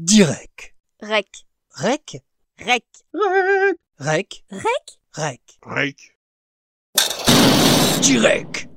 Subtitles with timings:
[0.00, 0.74] Direct.
[1.00, 1.46] Rec.
[1.70, 2.16] Rec.
[2.58, 2.84] Rec?
[4.00, 4.44] Rec.
[4.50, 4.98] Rec.
[5.12, 5.40] Rec?
[5.62, 6.18] Rec?
[8.02, 8.68] Direct.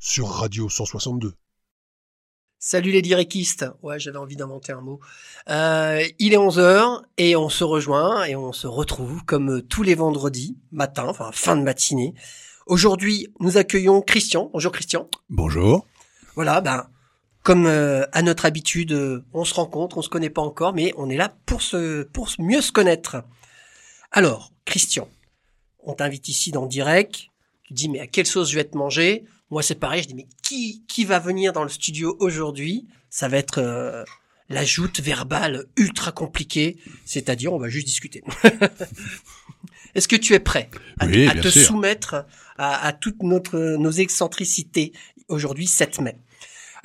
[0.00, 1.34] Sur Radio 162.
[2.58, 3.64] Salut les direcistes.
[3.80, 4.98] Ouais, j'avais envie d'inventer un mot.
[5.48, 9.94] Euh, il est 11h et on se rejoint et on se retrouve comme tous les
[9.94, 12.12] vendredis matin, enfin fin de matinée.
[12.66, 14.50] Aujourd'hui, nous accueillons Christian.
[14.52, 15.08] Bonjour Christian.
[15.30, 15.86] Bonjour.
[16.34, 16.88] Voilà, ben
[17.46, 20.92] comme euh, à notre habitude, euh, on se rencontre, on se connaît pas encore, mais
[20.96, 23.22] on est là pour se pour mieux se connaître.
[24.10, 25.08] Alors, Christian,
[25.84, 27.28] on t'invite ici dans le direct.
[27.62, 29.26] Tu dis mais à quelle sauce je vais te manger?
[29.50, 32.88] Moi c'est pareil, je dis mais qui qui va venir dans le studio aujourd'hui?
[33.10, 34.02] Ça va être euh,
[34.48, 38.24] la joute verbale ultra compliquée, c'est-à-dire on va juste discuter.
[39.94, 41.62] Est-ce que tu es prêt à, Oui, à bien te sûr.
[41.62, 42.26] soumettre
[42.58, 44.92] à, à toutes notre, nos excentricités
[45.28, 46.18] aujourd'hui 7 mai?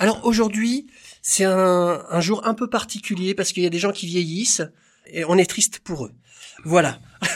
[0.02, 0.88] Alors aujourd'hui,
[1.22, 4.64] c'est un, un jour un peu particulier parce qu'il y a des gens qui vieillissent
[5.06, 6.12] et on est triste pour eux.
[6.64, 7.00] Voilà.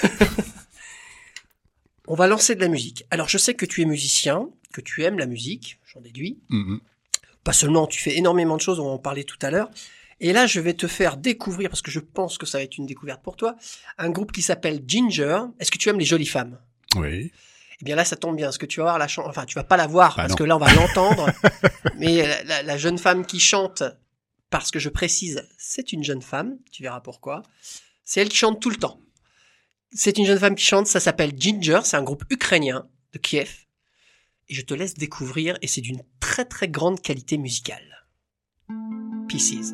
[2.08, 3.06] on va lancer de la musique.
[3.12, 6.40] Alors je sais que tu es musicien, que tu aimes la musique, j'en déduis.
[6.50, 6.80] Mhm.
[7.44, 9.70] Pas seulement, tu fais énormément de choses, on va en parler tout à l'heure.
[10.20, 12.80] Et là, je vais te faire découvrir, parce que je pense que ça va être
[12.80, 13.58] une découverte pour toi,
[14.00, 15.42] un groupe qui s'appelle Ginger.
[15.60, 16.58] Est-ce que tu aimes les jolies femmes?
[16.96, 17.32] Oui.
[17.82, 19.56] Eh bien là, ça tombe bien, parce que tu vas voir la chanson, enfin, tu
[19.56, 20.36] vas pas la voir, Bah parce non.
[20.38, 21.30] que là, on va l'entendre.
[21.98, 23.84] mais la, la- la jeune femme qui chante,
[24.50, 27.42] parce que je précise, c'est une jeune femme, tu verras pourquoi.
[28.04, 29.00] C'est elle qui chante tout le temps.
[29.92, 33.52] C'est une jeune femme qui chante, ça s'appelle Ginger, c'est un groupe ukrainien de Kiev.
[34.48, 38.06] Et je te laisse découvrir, et c'est d'une très très grande qualité musicale.
[39.28, 39.74] Pieces.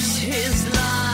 [0.00, 1.09] his life.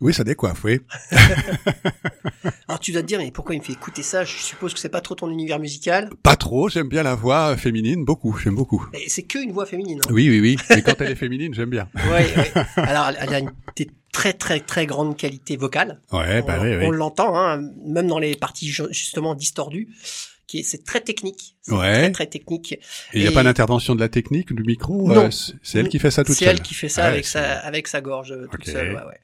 [0.00, 0.80] Oui, ça décoiffe, oui.
[2.68, 4.24] Alors tu dois te dire, mais pourquoi il me fait écouter ça?
[4.24, 6.10] Je suppose que c'est pas trop ton univers musical.
[6.22, 8.86] Pas trop, j'aime bien la voix féminine, beaucoup, j'aime beaucoup.
[8.94, 10.00] Et c'est que une voix féminine.
[10.02, 10.08] hein.
[10.10, 10.56] Oui, oui, oui.
[10.70, 11.88] Mais quand elle est féminine, j'aime bien.
[11.94, 12.52] Ouais, ouais.
[12.76, 13.50] Alors, elle a une
[14.12, 16.00] très très très grande qualité vocale.
[16.12, 16.96] Ouais, bah on oui, on oui.
[16.96, 19.88] l'entend, hein, même dans les parties ju- justement distordues.
[20.48, 21.54] Qui est, c'est très technique.
[21.62, 21.92] C'est Ouais.
[22.00, 22.72] Très très technique.
[22.72, 22.80] Et
[23.12, 25.26] il n'y a pas d'intervention de la technique, du micro Non.
[25.26, 27.08] euh, C'est c'est elle qui fait ça toute C'est seule elle qui fait ça Ouais,
[27.08, 28.94] avec c'est- sa avec sa gorge euh, toute seule.
[28.96, 29.20] Ouais, ouais.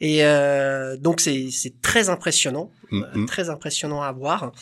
[0.00, 3.26] Et euh, donc c'est c'est très impressionnant, Mm, euh, mm.
[3.26, 4.52] très impressionnant à voir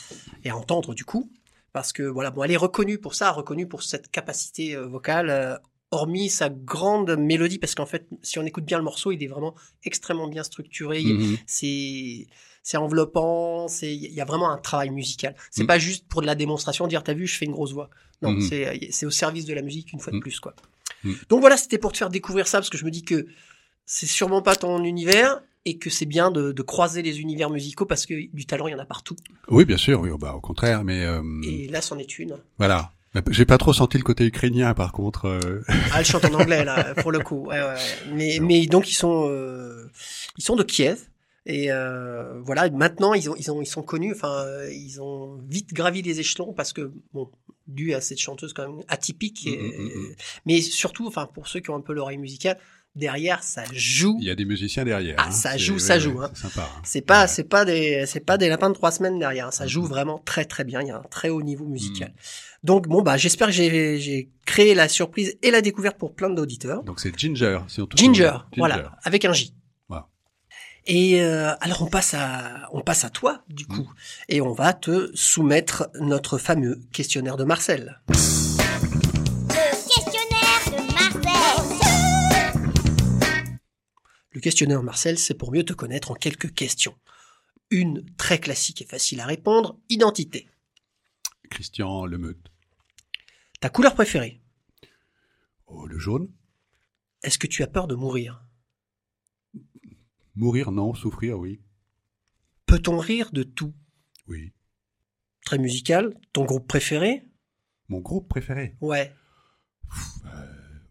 [0.43, 1.29] et à entendre du coup,
[1.73, 5.59] parce que voilà, bon, elle est reconnue pour ça, reconnue pour cette capacité vocale.
[5.91, 9.27] Hormis sa grande mélodie, parce qu'en fait, si on écoute bien le morceau, il est
[9.27, 9.53] vraiment
[9.83, 11.03] extrêmement bien structuré.
[11.03, 11.37] Mhm.
[11.45, 12.25] c'est
[12.67, 15.35] c'est enveloppant, c'est il y a vraiment un travail musical.
[15.51, 15.67] C'est Mm.
[15.67, 17.89] pas juste pour de la démonstration, dire t'as vu, je fais une grosse voix.
[18.23, 18.41] Non, Mhm.
[18.41, 20.21] c'est c'est au service de la musique une fois de Mm.
[20.21, 20.55] plus quoi.
[21.03, 21.11] Mm.
[21.29, 23.27] Donc voilà, c'était pour te faire découvrir ça parce que je me dis que
[23.85, 27.85] c'est sûrement pas ton univers et que c'est bien de, de croiser les univers musicaux
[27.85, 29.15] parce que du talent il y en a partout.
[29.49, 32.35] Oui, bien sûr, oui, bah, au contraire, mais euh, Et là, c'en est une.
[32.57, 32.91] voilà.
[33.29, 35.25] J'ai pas trop senti le côté ukrainien, par contre.
[35.27, 35.61] euh,
[35.93, 37.45] Ah, elle chante en anglais là, pour le coup.
[37.47, 38.13] Ouais, ouais, ouais.
[38.13, 38.45] Mais, Non.
[38.47, 39.89] mais donc ils sont, euh,
[40.37, 40.99] ils sont de Kiev.
[41.47, 44.13] Et euh, voilà, maintenant ils ont, ils ont, ils sont connus.
[44.13, 47.29] Enfin, ils ont vite gravi les échelons parce que bon,
[47.67, 49.45] dû à cette chanteuse quand même atypique.
[49.47, 50.15] et- Mm, mm, mm, mm.
[50.47, 52.57] Mais surtout, enfin pour ceux qui ont un peu l'oreille musicale,
[52.95, 54.17] derrière ça joue.
[54.21, 55.15] Il y a des musiciens derrière.
[55.19, 55.31] Ah, hein.
[55.31, 56.31] ça joue, ça ouais, joue, hein.
[56.33, 56.61] C'est sympa.
[56.75, 56.81] hein.
[56.83, 57.27] C'est pas, Ouais.
[57.27, 59.47] c'est pas des, c'est pas des lapins de trois semaines derrière.
[59.47, 59.51] hein.
[59.51, 60.81] Ça joue vraiment très très bien.
[60.81, 62.09] Il y a un très haut niveau musical.
[62.09, 62.13] Mm.
[62.65, 66.31] Donc bon bah j'espère que j'ai, j'ai créé la surprise et la découverte pour plein
[66.31, 66.81] d'auditeurs.
[66.83, 68.57] Donc c'est Ginger, te Ginger, trouve.
[68.57, 69.53] voilà, avec un J.
[70.87, 73.91] Et euh, alors on passe à, on passe à toi du coup,
[74.29, 77.99] et on va te soumettre notre fameux questionnaire de Marcel.
[78.07, 82.71] Le questionnaire de Marcel.
[84.29, 86.95] Le questionnaire Marcel, c'est pour mieux te connaître en quelques questions.
[87.71, 90.47] Une très classique et facile à répondre identité.
[91.49, 92.51] Christian Lemeute.
[93.59, 94.39] Ta couleur préférée?
[95.65, 96.29] Oh, le jaune.
[97.23, 98.44] Est-ce que tu as peur de mourir?
[100.35, 100.93] Mourir, non.
[100.93, 101.61] Souffrir, oui.
[102.65, 103.73] Peut-on rire de tout?
[104.27, 104.53] Oui.
[105.45, 106.13] Très musical.
[106.33, 107.23] Ton groupe préféré?
[107.89, 108.75] Mon groupe préféré?
[108.81, 109.13] Ouais.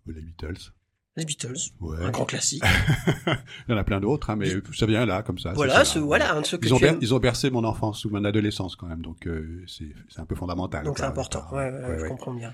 [0.06, 0.72] Les Beatles.
[1.16, 1.56] Les Beatles.
[1.80, 1.96] Ouais.
[2.02, 2.62] Un grand classique.
[3.68, 5.52] Il y en a plein d'autres, hein, mais ça vient là, comme ça.
[5.52, 6.98] voilà, ce, voilà, un de ceux que Ils ont, tu ber- aimes.
[7.00, 10.34] ils ont bercé mon enfance ou mon adolescence quand même, donc euh, c'est un peu
[10.34, 10.84] fondamental.
[10.84, 11.44] Donc c'est important.
[11.50, 12.52] Ah, Ouais, ouais, ouais, je comprends bien.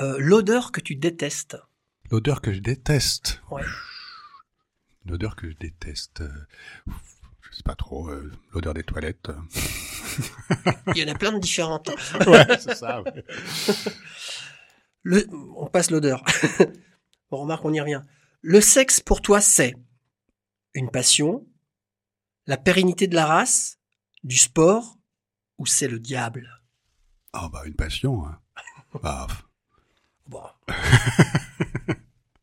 [0.00, 1.56] Euh, L'odeur que tu détestes.
[2.10, 3.42] L'odeur que je déteste.
[3.50, 3.62] Ouais.
[5.06, 6.20] L'odeur que je déteste.
[6.20, 6.46] euh,
[7.40, 8.08] je sais pas trop.
[8.08, 9.30] euh, L'odeur des toilettes.
[10.94, 11.88] Il y en a plein de différentes.
[12.26, 13.02] ouais, c'est ça.
[13.02, 13.24] ouais.
[15.02, 16.22] Le, on passe l'odeur.
[17.30, 18.02] on remarque, on y revient.
[18.42, 19.74] Le sexe pour toi, c'est
[20.74, 21.46] une passion,
[22.46, 23.78] la pérennité de la race,
[24.24, 24.96] du sport,
[25.58, 26.48] ou c'est le diable?
[27.32, 28.24] Ah bah une passion.
[28.26, 28.38] Hein.
[29.02, 29.26] Bah,
[30.28, 30.42] Bon.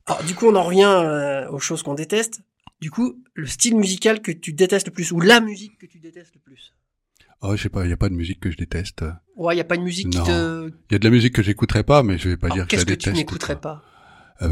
[0.08, 2.42] Alors, du coup, on en revient euh, aux choses qu'on déteste.
[2.82, 6.00] Du coup, le style musical que tu détestes le plus, ou la musique que tu
[6.00, 6.74] détestes le plus?
[7.42, 9.04] oh, je sais pas, il y a pas de musique que je déteste.
[9.36, 10.12] Ouais, il y a pas une musique Non.
[10.24, 10.68] qui te.
[10.90, 12.68] Il y a de la musique que j'écouterais pas, mais je vais pas Alors, dire
[12.68, 13.18] que je Qu'est-ce la que tu déteste.
[13.18, 13.84] n'écouterais pas?
[14.42, 14.48] Euh,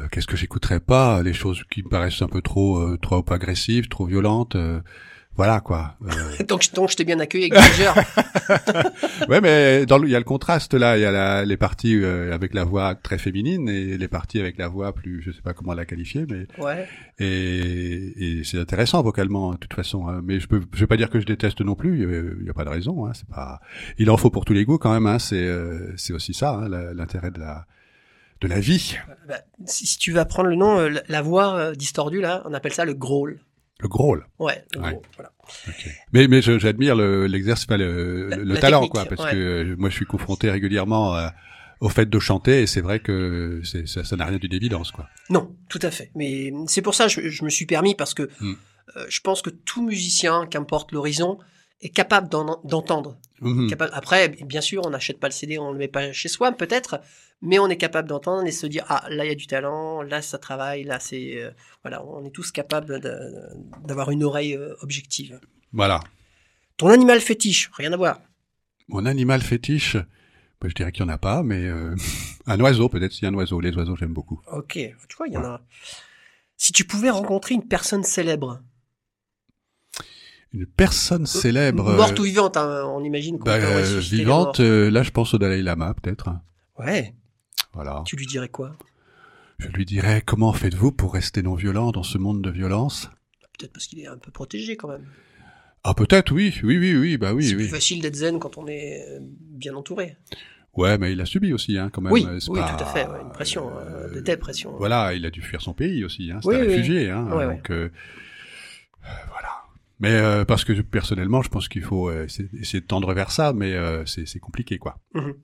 [0.00, 1.22] bah, Qu'est-ce que j'écouterais pas?
[1.22, 4.54] Les choses qui me paraissent un peu trop, euh, trop agressives, trop violentes.
[4.56, 4.80] euh,
[5.36, 5.96] voilà quoi.
[6.06, 7.92] Euh, Donc, je- t'ai bien accueilli avec Ginger.
[9.28, 10.96] ouais, mais dans le- il y a le contraste là.
[10.96, 14.40] Il y a la, les parties euh, avec la voix très féminine et les parties
[14.40, 16.86] avec la voix plus, je sais pas comment la qualifier, mais Ouais.
[17.18, 20.08] et, et c'est intéressant vocalement de toute façon.
[20.08, 20.20] hein.
[20.24, 22.02] Mais je peux, je vais pas dire que je déteste non plus.
[22.40, 23.06] Il y a pas de raison.
[23.06, 23.12] Hein.
[23.14, 23.60] C'est pas.
[23.98, 25.06] Il en faut pour tous les goûts quand même.
[25.06, 25.18] Hein.
[25.18, 27.66] C'est, euh, c'est aussi ça hein, l'intérêt de la,
[28.40, 28.96] de la vie.
[29.28, 32.42] Bah, si, si tu vas prendre le nom, euh, la, la voix euh, distordue, là,
[32.46, 33.38] on appelle ça le growl.
[33.80, 34.16] Le gros.
[34.38, 34.90] Ouais, le Ouais.
[34.92, 35.32] growl, voilà.
[36.12, 39.30] Mais, mais j'admire le- l'exercice, le, La- le la talent, quoi, parce ouais.
[39.32, 41.28] que moi je suis confronté régulièrement euh,
[41.80, 45.08] au fait de chanter, et c'est vrai que ça, n'a rien d'une évidence, quoi.
[45.28, 46.10] Non, tout à fait.
[46.14, 48.54] Mais c'est pour ça que je, je me suis permis, parce que Mm.
[48.96, 51.38] euh, je pense que tout musicien, qu'importe l'horizon,
[51.82, 53.18] est capable d'en- d'entendre.
[53.42, 53.68] Mhm.
[53.68, 56.50] Capable- Après, bien sûr, on n'achète pas le CD, on le met pas chez soi,
[56.52, 56.98] peut-être,
[57.42, 60.02] mais on est capable d'entendre et se dire ah là il y a du talent,
[60.02, 61.50] là ça travaille, là c'est euh,
[61.82, 63.00] voilà, on est tous capables
[63.84, 65.40] d'avoir une oreille euh, objective.
[65.72, 66.00] Voilà.
[66.76, 68.20] Ton animal fétiche, rien à voir.
[68.88, 69.96] Mon animal fétiche,
[70.60, 71.94] bah, je dirais qu'il y en a pas, mais euh,
[72.46, 73.16] un oiseau peut-être.
[73.22, 74.40] A un oiseau, les oiseaux j'aime beaucoup.
[74.52, 75.60] Ok, tu vois, il y en a.
[76.56, 78.60] Si tu pouvais rencontrer une personne célèbre,
[80.52, 85.10] Une personne célèbre, morte ou vivante, hein, on imagine bah, euh, vivante, euh, là je
[85.10, 86.30] pense au Dalai Lama peut-être.
[86.78, 87.14] Ouais,
[87.76, 88.02] Voilà.
[88.06, 88.76] tu lui dirais quoi?
[89.58, 93.10] Je lui dirais comment faites-vous pour rester non violent dans ce monde de violence?
[93.58, 95.06] Peut-être parce qu'il est un peu protégé quand même.
[95.84, 98.66] Ah peut-être oui, oui, oui, oui, bah oui, c'est plus facile d'être zen quand on
[98.66, 100.16] est euh, bien entouré.
[100.74, 102.12] Ouais, mais il a subi aussi, hein, quand même.
[102.12, 103.06] Oui, Euh, oui, pas- tout à fait.
[103.08, 104.76] ouais, une pression, euh, de telle pression.
[104.76, 106.40] Voilà, il a dû fuir son pays aussi, hein.
[106.42, 106.66] C'est Oui, un oui.
[106.66, 107.26] réfugié, hein.
[107.32, 107.88] Ouais, donc euh,
[109.04, 109.48] euh, voilà.
[110.00, 113.52] Mais euh, parce que personnellement, je pense qu'il faut euh, essayer, de tendre vers ça,
[113.54, 114.98] mais euh, c'est compliqué, quoi.
[115.14, 115.34] Mhm.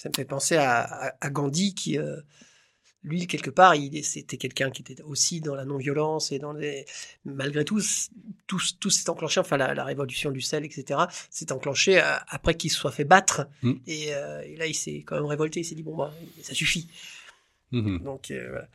[0.00, 2.20] Ça me fait penser à, à- à Gandhi qui, euh,
[3.02, 6.84] lui, quelque part, il c'était quelqu'un qui était aussi dans la non-violence et dans les.
[7.24, 7.80] Malgré tout,
[8.46, 11.00] tout, tout s'est enclenché, enfin la, la révolution du sel, etc.,
[11.30, 13.48] s'est enclenché euh, après qu'il se soit fait battre.
[13.62, 13.72] Mm.
[13.86, 15.60] Et, euh, et là, il s'est quand même révolté.
[15.60, 16.12] Il s'est dit bon bah,
[16.42, 16.88] ça suffit.
[17.72, 18.00] Mhm.
[18.02, 18.68] Donc euh, voilà.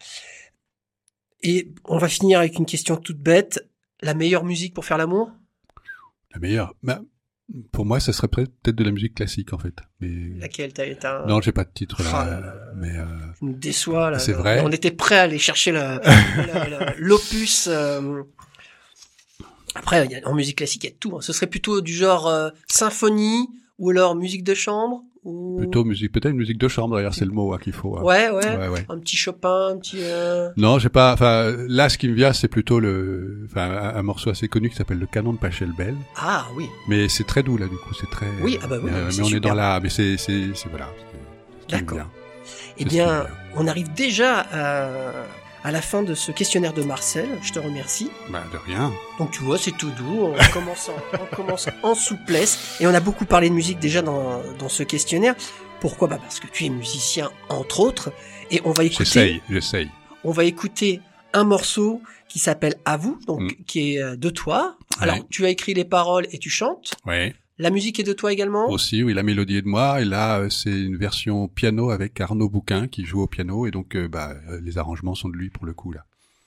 [1.43, 3.67] Et on va finir avec une question toute bête.
[4.01, 5.31] La meilleure musique pour faire l'amour?
[6.33, 6.73] La meilleure.
[6.83, 7.01] Bah,
[7.71, 9.73] pour moi, ça serait peut-être de la musique classique, en fait.
[9.99, 12.39] Mais Laquelle t'as, non, j'ai pas de titre là.
[12.39, 12.53] là.
[12.75, 13.03] mais euh,
[13.39, 14.19] Tu nous déçois là.
[14.19, 14.61] C'est vrai.
[14.63, 15.99] On était prêt à aller chercher la-
[16.97, 17.67] l'opus.
[17.67, 18.23] euh.
[19.75, 21.15] Après, en musique classique, il y a tout.
[21.15, 21.21] hein.
[21.21, 23.47] Ce serait plutôt du genre euh, symphonie
[23.79, 25.57] ou alors musique de chambre ou...
[25.57, 26.95] plutôt musique, peut-être musique de chambre.
[26.95, 27.97] D'ailleurs, c'est le mot hein, qu'il faut.
[27.97, 28.01] hein.
[28.01, 28.85] Ouais, ouais, ouais, ouais.
[28.89, 29.99] Un petit Chopin, un petit.
[30.01, 31.13] euh, Non, j'ai pas.
[31.13, 34.69] Enfin, là, ce qui me vient, c'est plutôt le, enfin, un, un morceau assez connu
[34.69, 35.95] qui s'appelle le Canon de Pachelbel.
[36.17, 36.65] Ah oui.
[36.87, 38.25] Mais c'est très doux là, du coup, c'est très.
[38.41, 40.89] Oui, ah bah oui, euh, mais on est dans la, mais c'est, c'est, c'est voilà.
[41.69, 42.09] D'accord.
[42.77, 44.87] Eh bien, on arrive déjà à,
[45.63, 47.29] à la fin de ce questionnaire de Marcel.
[47.41, 48.09] Je te remercie.
[48.29, 48.91] Bah, de rien.
[49.19, 50.25] Donc tu vois, c'est tout doux.
[50.33, 52.77] On commence, en, on commence en souplesse.
[52.79, 55.35] Et on a beaucoup parlé de musique déjà dans, dans ce questionnaire.
[55.79, 56.07] Pourquoi?
[56.07, 58.11] Bah Parce que tu es musicien, entre autres.
[58.51, 59.89] Et on va écouter, J'essaye, j'essaye.
[60.23, 60.99] on va écouter
[61.33, 63.51] un morceau qui s'appelle À vous, donc Mm.
[63.65, 64.77] qui est euh, de toi.
[64.99, 66.93] Alors, tu as écrit les paroles et tu chantes.
[67.05, 67.33] Ouais.
[67.61, 68.67] La musique est de toi également?
[68.71, 70.01] Aussi, oui, la mélodie est de moi.
[70.01, 73.67] Et là, euh, c'est une version piano avec Arnaud Bouquin qui joue au piano.
[73.67, 76.03] Et donc, euh, bah, euh, les arrangements sont de lui pour le coup là.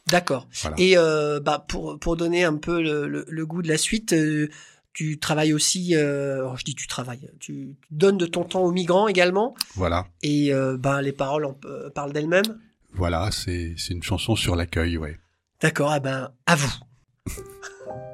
[0.08, 0.48] D'accord.
[0.62, 0.76] Voilà.
[0.76, 4.12] Et euh, bah, pour, pour donner un peu le, le, le goût de la suite,
[4.12, 4.48] euh,
[4.92, 8.72] tu travailles aussi, euh, oh, je dis tu travailles, tu donnes de ton temps aux
[8.72, 9.54] migrants également?
[9.76, 10.08] Voilà.
[10.24, 11.56] Et bah, les paroles en-
[11.94, 12.58] parlent d'elles-mêmes?
[12.92, 15.16] Voilà, c'est, une chanson sur l'accueil, ouais.
[15.60, 16.74] D'accord, ah ben, à vous.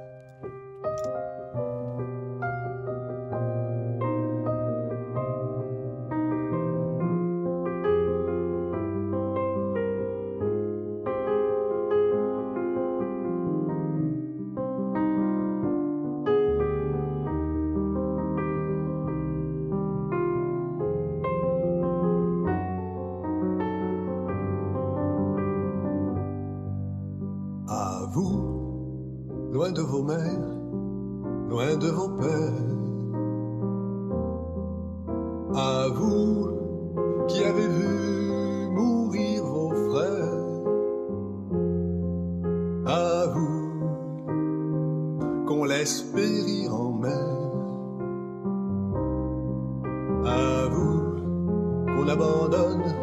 [52.01, 52.95] qu'on abandonne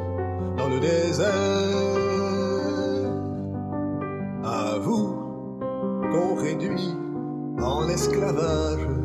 [0.58, 1.27] dans le désert
[4.44, 5.16] à vous
[6.12, 6.96] qu'on réduit
[7.62, 8.97] en esclavage.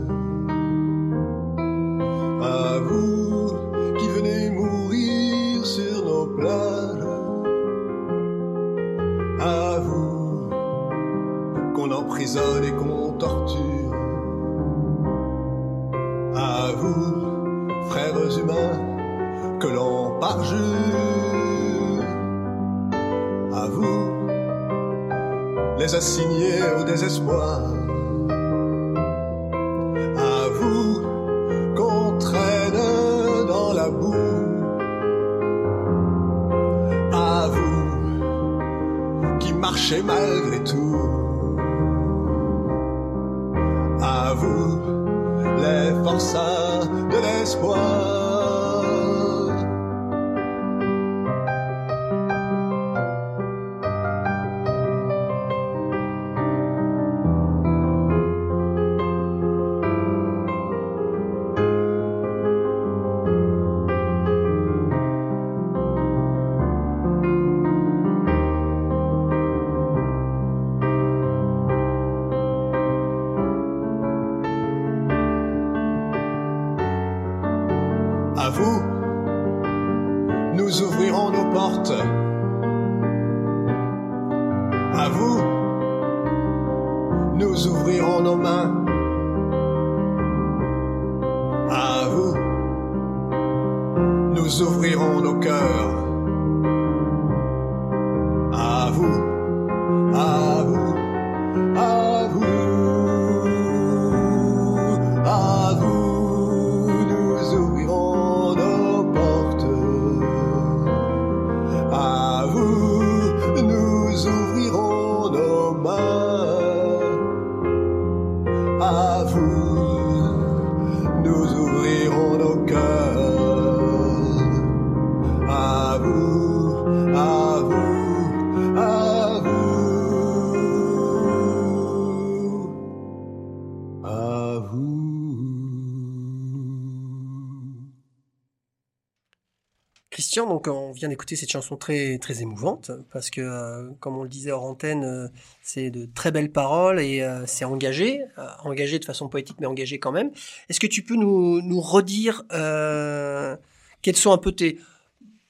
[140.63, 144.29] Donc on vient d'écouter cette chanson très très émouvante parce que euh, comme on le
[144.29, 145.29] disait hors antenne, euh,
[145.61, 149.67] c'est de très belles paroles et euh, c'est engagé, euh, engagé de façon poétique mais
[149.67, 150.31] engagé quand même.
[150.69, 153.57] Est-ce que tu peux nous nous redire euh,
[154.03, 154.79] quelles sont un peu tes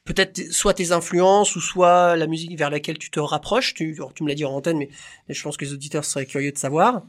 [0.05, 3.75] peut-être soit tes influences ou soit la musique vers laquelle tu te rapproches?
[3.75, 4.89] Tu, tu me l'as dit hors antenne, mais
[5.29, 7.03] je pense que les auditeurs seraient curieux de savoir.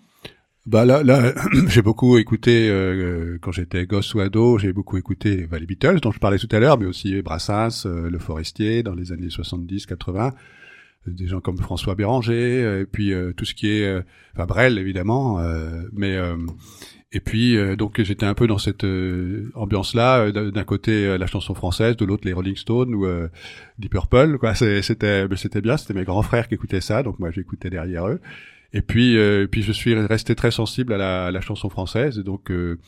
[0.66, 1.34] Bah là, là,
[1.68, 4.58] j'ai beaucoup écouté euh, quand j'étais gosse ou ado.
[4.58, 7.86] J'ai beaucoup écouté bah, les Beatles dont je parlais tout à l'heure, mais aussi Brassens,
[7.86, 10.32] euh, Le Forestier dans les années 70-80.
[11.06, 14.02] Des gens comme François Béranger, euh, et puis euh, tout ce qui est, euh,
[14.36, 16.38] enfin Brel évidemment, euh, mais euh,
[17.12, 20.20] et puis euh, donc j'étais un peu dans cette euh, ambiance-là.
[20.28, 23.28] euh, d'un côté euh, la chanson française, de l'autre les Rolling Stones ou euh,
[23.80, 24.38] Deep Purple.
[24.38, 25.76] Quoi, c'était, c'était bien.
[25.76, 28.22] C'était mes grands frères qui écoutaient ça, donc moi j'écoutais derrière eux.
[28.74, 32.18] Et puis, euh, puis je suis resté très sensible à la, à la chanson française,
[32.20, 32.80] donc euh,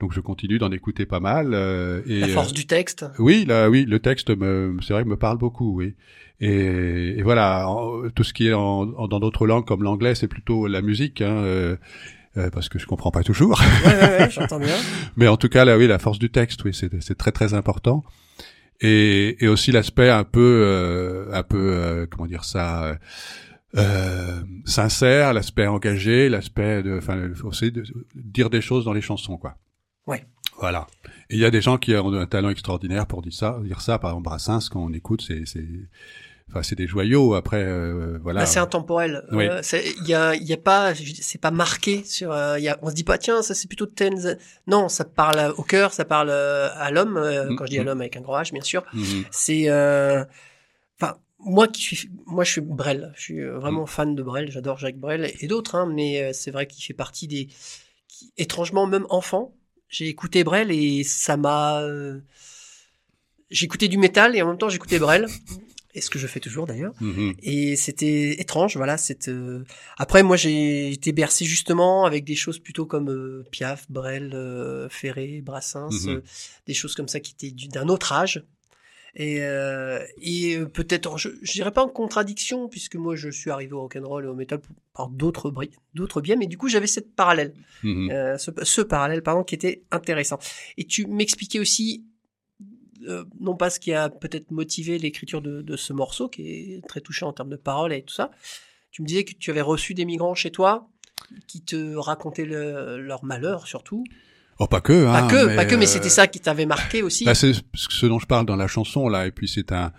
[0.00, 1.54] donc je continue d'en écouter pas mal.
[1.54, 3.06] euh, et La euh, force du texte.
[3.20, 5.94] oui, là, oui, le texte, me, c'est vrai, me parle beaucoup, oui.
[6.40, 10.14] Et, et voilà, en- tout ce qui est en, en- dans d'autres langues comme l'anglais,
[10.16, 11.76] c'est plutôt la musique, hein, euh,
[12.36, 13.60] euh, parce que je comprends pas toujours.
[13.84, 14.76] Ouais, ouais, ouais, j'entends bien.
[15.16, 17.54] Mais en tout cas, là, oui, la force du texte, oui, c'est, c'est très très
[17.54, 18.02] important.
[18.80, 22.96] Et, et aussi l'aspect un peu, euh, un peu, euh, comment dire ça,
[23.76, 29.36] euh, sincère, l'aspect engagé, l'aspect de, enfin, aussi de dire des choses dans les chansons,
[29.36, 29.56] quoi.
[30.06, 30.24] Ouais.
[30.58, 30.86] Voilà.
[31.30, 33.80] Et il y a des gens qui ont un talent extraordinaire pour dire ça, dire
[33.80, 33.98] ça.
[33.98, 35.64] Par exemple, Brassens, quand on écoute, c'est, c'est,
[36.50, 37.34] enfin, c'est des joyaux.
[37.34, 38.40] Après, euh, voilà.
[38.40, 39.22] Bah, c'est intemporel.
[39.30, 39.46] Oui.
[39.46, 42.32] Euh, c'est- Il y a, il y a pas, c'est pas marqué sur.
[42.32, 44.36] euh, il y a, on se dit pas tiens ça c'est plutôt de Tenz.
[44.66, 47.18] Non, ça parle au cœur, ça parle euh, à l'homme.
[47.18, 47.86] euh, Mm, Quand je dis à mm.
[47.86, 48.82] l'homme avec un grand H bien sûr.
[48.94, 49.24] Mhm.
[49.30, 50.26] C'est, euh, enfin
[51.40, 53.12] moi qui suis, moi je suis Brel.
[53.16, 53.60] Je suis euh, Mm.
[53.60, 54.50] vraiment fan de Brel.
[54.50, 55.74] J'adore Jacques Brel et d'autres.
[55.76, 57.48] Hein, mais euh, c'est vrai qu'il fait partie des,
[58.08, 59.54] qui, étrangement même enfant.
[59.88, 61.80] J'ai écouté Brel et ça m'a.
[61.82, 62.20] euh,
[63.50, 65.26] J'ai écouté du métal et en même temps j'écoutais Brel.
[65.94, 66.92] Et ce que je fais toujours d'ailleurs.
[67.00, 67.34] Mhm.
[67.42, 68.98] Et c'était étrange, voilà.
[68.98, 69.30] Cette,
[69.96, 74.88] Après, moi, j'ai été bercé justement avec des choses plutôt comme euh, Piaf, Brel, euh,
[74.90, 76.08] Ferré, Brassens, Mhm.
[76.16, 76.20] euh,
[76.66, 78.44] des choses comme ça qui étaient du- d'un autre âge.
[79.14, 83.50] Et, euh, et euh, peut-être, je, je dirais pas en contradiction, puisque moi, je suis
[83.50, 84.60] arrivé au rock'n'roll et au metal
[84.94, 85.52] par d'autres
[85.94, 88.10] d'autres biais, mais du coup, j'avais cette parallèle, Mhm.
[88.10, 90.38] euh, ce, ce parallèle, pardon, qui était intéressant.
[90.76, 92.04] Et tu m'expliquais aussi
[93.06, 96.42] euh, non pas ce qui a peut-être motivé l'écriture de, de ce morceau, qui
[96.74, 98.30] est très touchant en termes de paroles et tout ça.
[98.90, 100.88] Tu me disais que tu avais reçu des migrants chez toi
[101.46, 104.04] qui te racontaient le- leur malheur surtout.
[104.58, 105.12] Oh, pas que, hein.
[105.12, 107.24] Pas que, pas que, mais euh, c'était ça qui t'avait marqué aussi.
[107.24, 109.92] Bah, c'est ce dont je parle dans la chanson là, et puis c'est un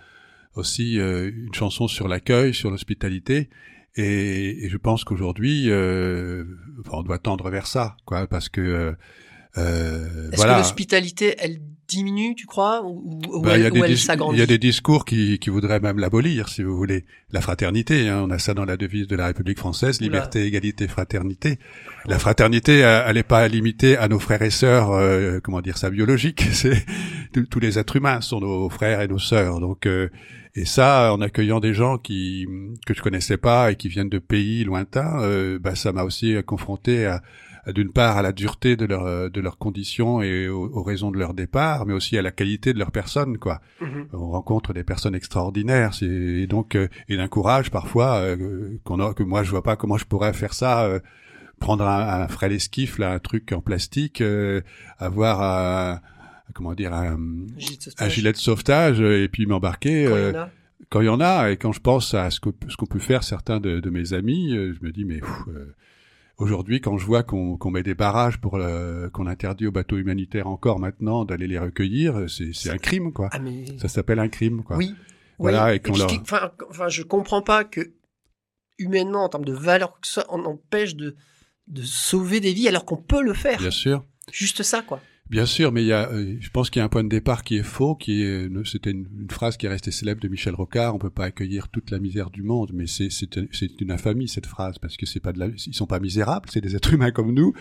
[0.54, 3.48] aussi euh, une chanson sur l'accueil, sur l'hospitalité,
[3.96, 6.44] et, et je pense qu'aujourd'hui, euh,
[6.90, 8.92] on doit tendre vers ça, quoi, parce que euh,
[9.58, 10.54] euh, Est-ce voilà.
[10.54, 14.42] que l'hospitalité, elle diminue, tu crois, ou, ou il y a elle, s'agrandit il y
[14.42, 17.04] a des discours qui, qui voudraient même l'abolir, si vous voulez.
[17.32, 20.88] La fraternité, hein, on a ça dans la devise de la République française, liberté, égalité,
[20.88, 21.58] fraternité.
[22.06, 25.76] La fraternité, euh, elle n'est pas limitée à nos frères et sœurs, euh, comment dire
[25.76, 26.42] ça, biologiques.
[26.52, 26.84] C'est
[27.32, 29.60] tous- les êtres humains sont nos frères et nos sœurs.
[29.60, 30.08] Donc, euh,
[30.54, 32.46] et ça, en accueillant des gens qui
[32.86, 36.34] que je connaissais pas et qui viennent de pays lointains, euh, bah, ça m'a aussi
[36.44, 37.22] confronté à,
[37.66, 41.18] d'une part à la dureté de leur de leurs conditions et aux, aux raisons de
[41.18, 44.06] leur départ, mais aussi à la qualité de leur personne, quoi Mhm.
[44.12, 49.14] on rencontre des personnes extraordinaires et donc euh, et d'un courage parfois euh, qu'on a
[49.14, 51.00] que moi je vois pas comment je pourrais faire ça euh,
[51.58, 54.60] prendre un, un frêle esquif là un truc en plastique euh,
[54.98, 56.00] avoir un
[56.54, 57.18] comment dire un,
[58.08, 60.50] gilet de sauvetage euh, et puis m'embarquer quand il y euh, en a.
[60.90, 63.00] quand il y en a et quand je pense à ce que ce qu'ont pu
[63.00, 65.74] faire certains de, de mes amis euh, je me dis mais pff, euh,
[66.40, 70.46] Aujourd'hui, quand je vois qu'on met des barrages pour le- qu'on interdit aux bateaux humanitaires
[70.46, 73.28] encore maintenant d'aller les recueillir, c'est c'est un crime, quoi.
[73.32, 74.76] Ah mais Ça s'appelle un crime, quoi.
[74.76, 74.94] oui.
[75.38, 75.76] Voilà, oui.
[75.76, 77.92] et qu'on leur- enfin, enfin, je comprends pas que
[78.78, 81.14] humainement, en termes de valeur, que ça, on empêche de
[81.68, 83.58] de sauver des vies alors qu'on peut le faire.
[83.58, 84.04] Bien sûr.
[84.32, 85.00] Juste ça, quoi.
[85.30, 87.08] Bien sûr, mais il y a, euh, je pense qu'il y a un point de
[87.08, 90.26] départ qui est faux, qui est, euh, c'était une, phrase qui est restée célèbre de
[90.26, 90.96] Michel Rocard.
[90.96, 94.78] On peut pas accueillir toute la misère du monde, mais c'est une infamie cette phrase
[94.80, 97.32] parce que c'est pas de la, ils sont pas misérables, c'est des êtres humains comme
[97.32, 97.52] nous,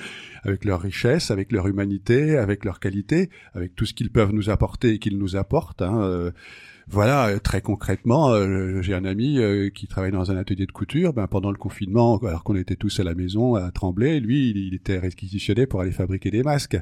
[0.42, 4.50] avec leur richesse, avec leur humanité, avec leur qualité, avec tout ce qu'ils peuvent nous
[4.50, 5.84] apporter et qu'ils nous apportent.
[5.84, 6.32] Hein, euh,
[6.92, 10.72] voilà, euh, très concrètement, euh, j'ai un ami euh, qui travaille dans un atelier de
[10.72, 11.14] couture.
[11.14, 14.74] Ben, pendant le confinement, alors qu'on était tous à la maison à trembler, lui, il,
[14.74, 16.80] était réquisitionné pour aller fabriquer des masques.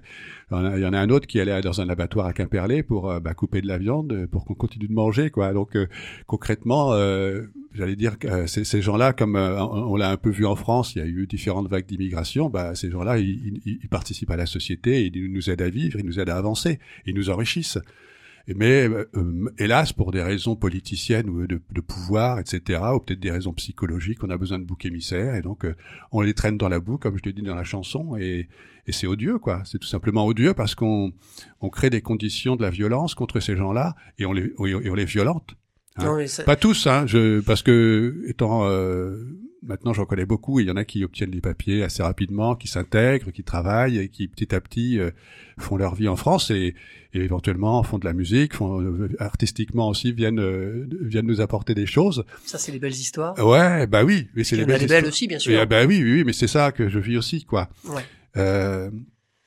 [0.51, 3.19] Il y en a, un autre qui allait dans un abattoir à Quimperlé pour euh,
[3.19, 5.51] bah, couper de la viande euh, pour qu'on continue de manger, quoi.
[5.51, 5.87] Donc euh,
[6.25, 6.93] concrètement,
[7.73, 10.99] j'allais dire que ces, gens-là, comme on, on l'a un peu vu en France, il
[10.99, 12.49] y a eu différentes vagues d'immigration.
[12.49, 15.99] Bah, ces gens-là, ils, ils- ils participent à la société, ils nous aident à vivre,
[15.99, 17.79] ils nous aident à avancer, ils nous enrichissent.
[18.55, 23.19] Mais euh, euh, hélas, pour des raisons politiciennes ou de, de pouvoir, etc., ou peut-être
[23.19, 25.73] des raisons psychologiques, on a besoin de boucs émissaires, et donc euh,
[26.11, 28.47] on les traîne dans la boue, comme je l'ai dit dans la chanson, et,
[28.87, 29.63] et c'est odieux, quoi.
[29.65, 31.11] C'est tout simplement odieux parce qu'on
[31.59, 34.95] on crée des conditions de la violence contre ces gens-là, et on les, et on
[34.95, 35.55] les violente.
[35.97, 36.05] Hein.
[36.05, 39.25] Non, ça- Pas tous, hein, je, parce que étant euh,
[39.63, 42.55] maintenant j'en connais beaucoup, et il y en a qui obtiennent les papiers assez rapidement,
[42.55, 45.11] qui s'intègrent, qui travaillent, et qui petit à petit euh,
[45.57, 46.75] font leur vie en France et,
[47.13, 51.73] et éventuellement font de la musique, font euh, artistiquement aussi viennent euh, viennent nous apporter
[51.73, 52.23] des choses.
[52.45, 53.37] ça, c'est les belles histoires.
[53.45, 55.59] Ouais, bah oui, mais c'est les belles des belles aussi, bien Et, sûr.
[55.59, 57.69] ah, bah oui, oui, oui, mais c'est ça que je vis aussi, quoi.
[57.85, 58.03] Ouais.
[58.37, 58.91] Euh,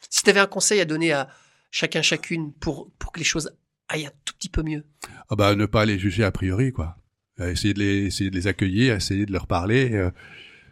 [0.09, 1.29] Si tu avais un conseil à donner à
[1.71, 3.53] chacun, chacune pour, pour que les choses
[3.89, 4.85] aillent un tout petit peu mieux.
[5.29, 6.97] ah bah ne pas les juger a priori, quoi.
[7.41, 9.91] Euh, Essayer de les essayer de les accueillir, essayer de leur parler.
[9.95, 10.11] euh,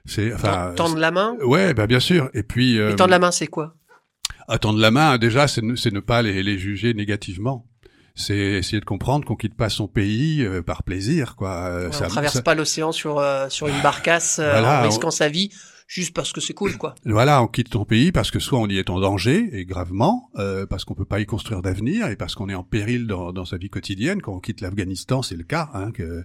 [0.06, 0.72] c'est enfin.
[0.76, 1.36] Tendre la main?
[1.42, 2.30] Ouais, bah bien sûr.
[2.34, 3.74] Et puis euh, Et tendre la main, c'est quoi?
[4.48, 7.66] À tendre la main, déjà, c'est ne, c'est ne pas les, les juger négativement.
[8.14, 11.50] C'est essayer de comprendre qu'on quitte pas son pays euh, par plaisir, quoi.
[11.68, 14.80] Euh, Ouais, ça- On traverse ça- pas l'océan sur, euh, sur une barcasse euh, Voilà,
[14.80, 15.50] en on- risquant sa vie
[15.88, 16.94] juste parce que c'est cool, quoi.
[17.04, 20.30] Voilà, on quitte ton pays parce que soit on y est en danger et gravement,
[20.36, 23.32] euh, parce qu'on peut pas y construire d'avenir et parce qu'on est en péril dans,
[23.32, 24.22] dans sa vie quotidienne.
[24.22, 25.70] Quand on quitte l'Afghanistan, c'est le cas.
[25.74, 26.24] Hein, que...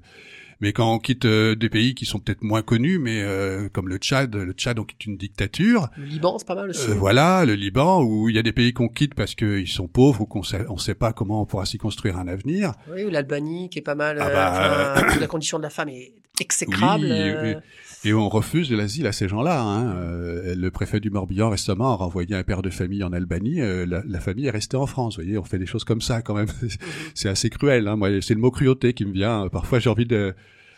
[0.59, 3.89] Mais quand on quitte euh, des pays qui sont peut-être moins connus, mais euh, comme
[3.89, 5.89] le Tchad, le Tchad on quitte une dictature.
[5.97, 6.89] Le Liban, c'est pas mal aussi.
[6.89, 9.87] Euh, voilà, le Liban, où il y a des pays qu'on quitte parce qu'ils sont
[9.87, 12.73] pauvres ou qu'on sait, on sait pas comment on pourra s'y construire un avenir.
[12.89, 14.19] Oui, ou l'Albanie, qui est pas mal.
[14.21, 17.05] Ah euh, bah, enfin, la condition de la femme est exécrable.
[17.05, 17.61] Oui, euh, oui.
[18.05, 19.61] Et on refuse de l'asile à ces gens-là.
[19.61, 19.95] Hein.
[19.95, 23.61] Euh, le préfet du Morbihan récemment a renvoyé un père de famille en Albanie.
[23.61, 25.15] Euh, la, la famille est restée en France.
[25.17, 26.47] Vous voyez, on fait des choses comme ça quand même.
[27.15, 27.87] c'est assez cruel.
[27.87, 27.95] Hein.
[27.95, 29.47] Moi, c'est le mot cruauté qui me vient.
[29.49, 30.33] Parfois, j'ai envie de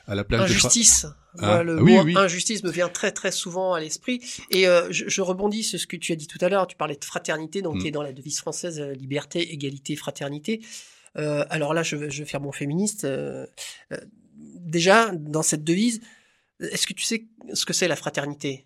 [0.08, 1.08] à la place de Injustice.
[1.40, 2.14] Ah, Moi, le oui, mot oui.
[2.16, 4.22] injustice me vient très très souvent à l'esprit.
[4.52, 6.68] Et euh, je, je rebondis sur ce que tu as dit tout à l'heure.
[6.68, 7.80] Tu parlais de fraternité, donc Mm.
[7.80, 10.62] qui est dans la devise française liberté, égalité, fraternité.
[11.18, 13.04] Euh, alors là, je, vais- je vais faire mon féministe.
[13.06, 13.48] Euh,
[14.38, 16.02] déjà, dans cette devise,
[16.60, 18.66] est-ce que tu sais ce que c'est la fraternité?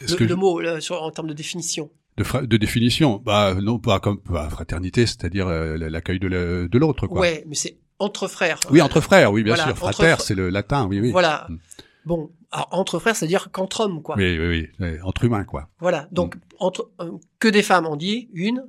[0.00, 1.90] Le, que le je- mot là, sur- en termes de définition.
[2.16, 3.18] de, fra- de définition.
[3.18, 7.20] Bah non, pas comme bah, fraternité, c'est-à-dire euh, l'accueil de l'autre, quoi.
[7.20, 8.58] Ouais, mais c'est entre frères.
[8.70, 9.76] Oui, entre frères, oui, bien Voilà, sûr.
[9.76, 11.10] Frater, fr- c'est le latin, oui, oui.
[11.10, 11.46] Voilà.
[11.50, 11.58] Mm.
[12.06, 14.16] Bon, alors, entre frères, c'est-à-dire qu'entre hommes, quoi.
[14.16, 15.68] Oui, oui, oui, entre humains, quoi.
[15.80, 16.08] Voilà.
[16.12, 16.40] Donc, Mm.
[16.60, 18.66] entre euh, que des femmes, on dit une.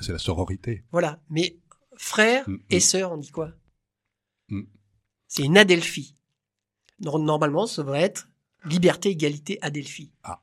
[0.00, 0.84] C'est la sororité.
[0.92, 1.18] Voilà.
[1.30, 1.56] Mais
[1.96, 2.80] frère Mm, et mm.
[2.80, 3.52] sœur, on dit quoi?
[5.28, 6.14] C'est une adelphie.
[7.00, 8.28] Nor- Normalement, ça devrait être
[8.66, 10.10] liberté, égalité, adelphie.
[10.22, 10.40] Ah.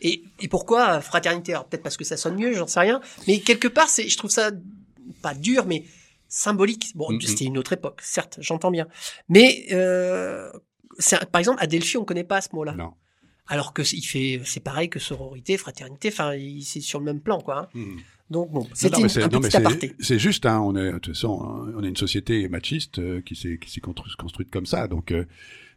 [0.00, 1.52] Et, et pourquoi fraternité?
[1.52, 3.00] Alors peut-être parce que ça sonne mieux, j'en sais rien.
[3.28, 4.50] Mais quelque part, c'est, je trouve ça
[5.20, 5.84] pas dur, mais
[6.28, 6.92] symbolique.
[6.94, 8.88] Bon, Mm, c'était une autre époque, certes, j'entends bien.
[9.28, 10.50] Mais euh,
[11.12, 12.72] un- par exemple, adelphie, on connaît pas ce mot-là.
[12.72, 12.94] Non.
[13.46, 16.08] Alors que c'est- il fait, c'est pareil que sororité, fraternité.
[16.08, 16.32] Enfin,
[16.64, 17.68] c'est sur le même plan, quoi.
[17.74, 17.84] hein.
[18.30, 19.94] Donc bon, c'était un non, petit c'est- aparté.
[20.00, 23.20] C'est juste, hein, on est de toute façon, hein, on est une société machiste euh,
[23.20, 24.88] qui s'est qui s'est constru- construite comme ça.
[24.88, 25.26] Donc, euh,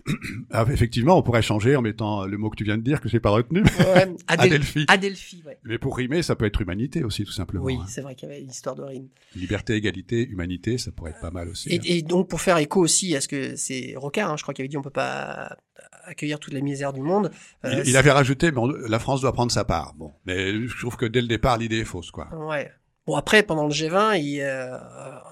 [0.51, 3.09] ah, effectivement, on pourrait changer en mettant le mot que tu viens de dire que
[3.09, 3.63] j'ai pas retenu.
[3.63, 4.85] Ouais, Adel- Adelphi.
[4.87, 5.57] Adelphi, ouais.
[5.63, 7.63] Mais pour rimer, ça peut être humanité aussi, tout simplement.
[7.65, 7.85] Oui, hein.
[7.87, 9.07] c'est vrai qu'il y avait une histoire de rime.
[9.35, 11.73] Liberté, égalité, humanité, ça pourrait être pas mal aussi.
[11.73, 11.79] hein.
[11.83, 14.53] Et, et donc pour faire écho aussi à ce que c'est Rocard, hein, je crois
[14.53, 15.57] qu'il avait dit on peut pas
[16.05, 17.31] accueillir toute la misère du monde.
[17.65, 19.93] Euh, il, il avait rajouté, mais on- la France doit prendre sa part.
[19.95, 22.29] Bon, mais je trouve que dès le départ, l'idée est fausse, quoi.
[22.47, 22.71] Ouais.
[23.07, 24.77] Bon après pendant le G20, il, euh,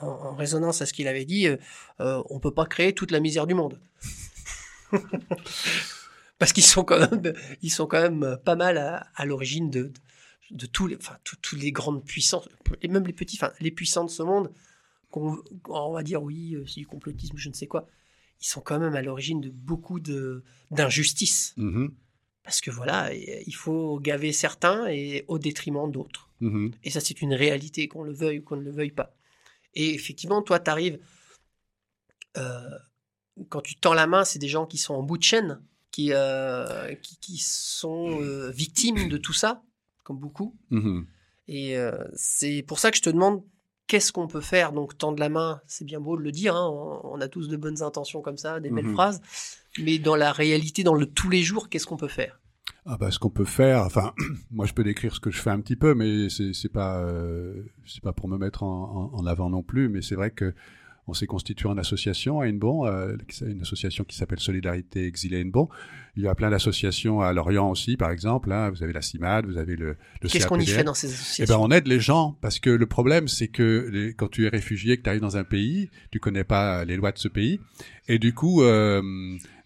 [0.01, 1.57] en, en résonance à ce qu'il avait dit, euh,
[2.01, 3.79] euh, on peut pas créer toute la misère du monde.
[6.39, 9.84] Parce qu'ils sont quand même, ils sont quand même pas mal à, à l'origine de,
[9.84, 9.93] de,
[10.51, 12.49] de tous les, enfin tous les grandes puissances,
[12.82, 14.51] et même les petits, enfin les puissants de ce monde,
[15.10, 15.38] qu'on,
[15.69, 17.88] on va dire oui, euh, c'est du complotisme, je ne sais quoi.
[18.41, 21.53] Ils sont quand même à l'origine de beaucoup de d'injustices.
[21.56, 21.93] Mhm,
[22.43, 26.29] Parce que voilà, il faut gaver certains et au détriment d'autres.
[26.41, 26.71] mhm.
[26.84, 29.15] Et ça, c'est une réalité, qu'on le veuille ou qu'on ne le veuille pas.
[29.75, 30.99] Et effectivement, toi, tu arrives,
[33.50, 36.10] quand tu tends la main, c'est des gens qui sont en bout de chaîne, qui,
[36.13, 39.62] euh, qui, qui sont euh, victimes de tout ça,
[40.04, 40.56] comme beaucoup.
[40.69, 41.06] Mhm.
[41.48, 43.43] Et euh, c'est pour ça que je te demande
[43.88, 44.72] qu'est-ce qu'on peut faire?
[44.72, 46.56] Donc tendre la main, c'est bien beau de le dire.
[46.56, 48.93] hein, on, on a tous de bonnes intentions comme ça, des belles Mhm.
[48.93, 49.22] phrases.
[49.80, 52.39] Mais dans la réalité, dans le tous les jours, qu'est-ce qu'on peut faire?
[52.86, 54.13] Ah bah, ce qu'on peut faire, enfin,
[54.52, 57.06] moi je peux décrire ce que je fais un petit peu, mais c'est pas
[57.86, 60.54] c'est pas pour me mettre en, en, en avant non plus, mais c'est vrai que
[61.08, 65.68] on s'est constitué en association à Hennebon, euh, une association qui s'appelle Solidarité Exilée Hennebon.
[66.16, 68.52] Il y a plein d'associations à Lorient aussi, par exemple.
[68.52, 71.08] Hein, vous avez la CIMAD, vous avez le, le Qu'est-ce qu'on y fait dans ces
[71.08, 74.30] Eh ben, associations on aide les gens parce que le problème, c'est que les- quand
[74.30, 77.18] tu es réfugié, que tu arrives dans un pays, tu connais pas les lois de
[77.18, 77.60] ce pays,
[78.08, 79.02] et du coup, euh,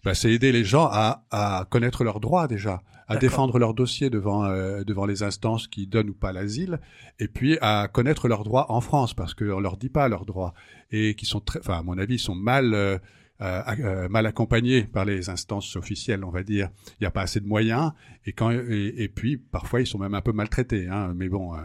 [0.04, 4.10] bah, c'est aider les gens à, à connaître leurs droits déjà, à défendre leurs dossiers
[4.10, 6.78] devant euh, devant les instances qui donnent ou pas l'asile,
[7.18, 10.54] et puis à connaître leurs droits en France parce qu'on leur dit pas leurs droits
[10.90, 12.98] et qui sont très, enfin à mon avis, sont mal euh,
[13.40, 16.70] euh, euh, mal accompagnés par les instances officielles, on va dire.
[16.92, 17.92] Il n'y a pas assez de moyens
[18.26, 20.88] et quand et, et puis parfois ils sont même un peu maltraités.
[20.88, 21.54] Hein, mais bon.
[21.54, 21.58] euh,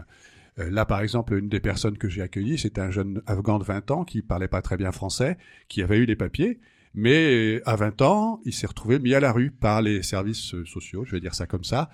[0.60, 3.64] euh, Là, par exemple, une des personnes que j'ai accueillies, c'était un jeune Afghan de
[3.64, 5.36] 20 ans qui parlait pas très bien français,
[5.68, 6.60] qui avait eu les papiers,
[6.94, 10.54] mais euh, à 20 ans, il s'est retrouvé mis à la rue par les services
[10.54, 11.90] euh, sociaux, je vais dire ça comme ça.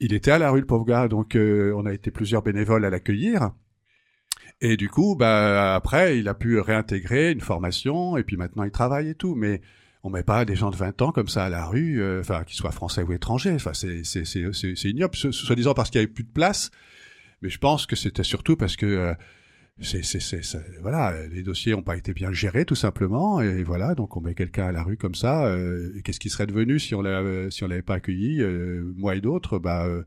[0.00, 2.84] Il était à la rue, le pauvre gars, donc euh, on a été plusieurs bénévoles
[2.84, 3.50] à l'accueillir.
[4.62, 8.70] Et du coup, bah après, il a pu réintégrer une formation, et puis maintenant il
[8.70, 9.60] travaille et tout, mais
[10.02, 12.44] on met pas des gens de 20 ans comme ça à la rue, euh, enfin
[12.44, 13.52] qu'ils soient français ou étrangers.
[13.52, 16.70] Enfin, c'est c'est c'est c'est ignoble, so- soi-disant parce qu'il y avait plus de place.
[17.42, 19.14] Mais je pense que c'était surtout parce que euh,
[19.82, 23.94] c'est c'est c'est voilà, les dossiers ont pas été bien gérés tout simplement, et voilà,
[23.94, 25.46] donc on met quelqu'un à la rue comme ça.
[25.46, 29.16] euh, Qu'est-ce qui serait devenu si on l'avait si on l'avait pas accueilli, euh, moi
[29.16, 30.02] et d'autres, bah euh,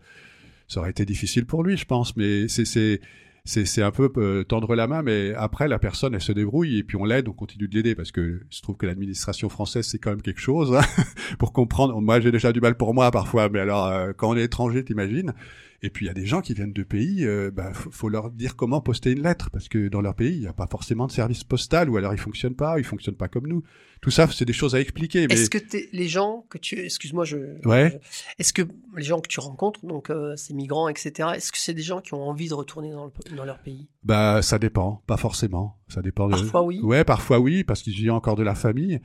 [0.67, 2.15] ça aurait été difficile pour lui, je pense.
[2.17, 3.01] Mais c'est c'est
[3.45, 6.77] c'est c'est un peu euh, tendre la main, mais après la personne elle se débrouille
[6.79, 9.85] et puis on l'aide, on continue de l'aider parce que je trouve que l'administration française
[9.87, 10.81] c'est quand même quelque chose hein,
[11.39, 11.99] pour comprendre.
[12.01, 14.83] Moi j'ai déjà du mal pour moi parfois, mais alors euh, quand on est étranger,
[14.85, 15.33] t'imagines?
[15.85, 18.31] Et puis il y a des gens qui viennent de pays, euh, bah, faut, leur
[18.31, 21.07] dire comment poster une lettre parce que dans leur pays il n'y a pas forcément
[21.07, 23.63] de service postal ou alors ils fonctionnent pas, ils fonctionnent pas comme nous.
[24.01, 25.27] Tout ça c'est des choses à expliquer.
[25.27, 25.57] Mais Est-ce que
[25.91, 27.99] les gens que tu, excuse-moi, je, Ouais.
[28.39, 28.61] est-ce que
[28.95, 31.99] les gens que tu rencontres, donc euh, ces migrants, etc., est-ce que c'est des gens
[31.99, 33.89] qui ont envie de retourner dans, le- dans leur pays?
[34.03, 35.77] Bah ça dépend, pas forcément.
[35.89, 36.27] Ça dépend.
[36.27, 36.35] De...
[36.35, 36.79] Parfois oui.
[36.81, 39.01] Ouais, parfois oui parce qu'il y a encore de la famille,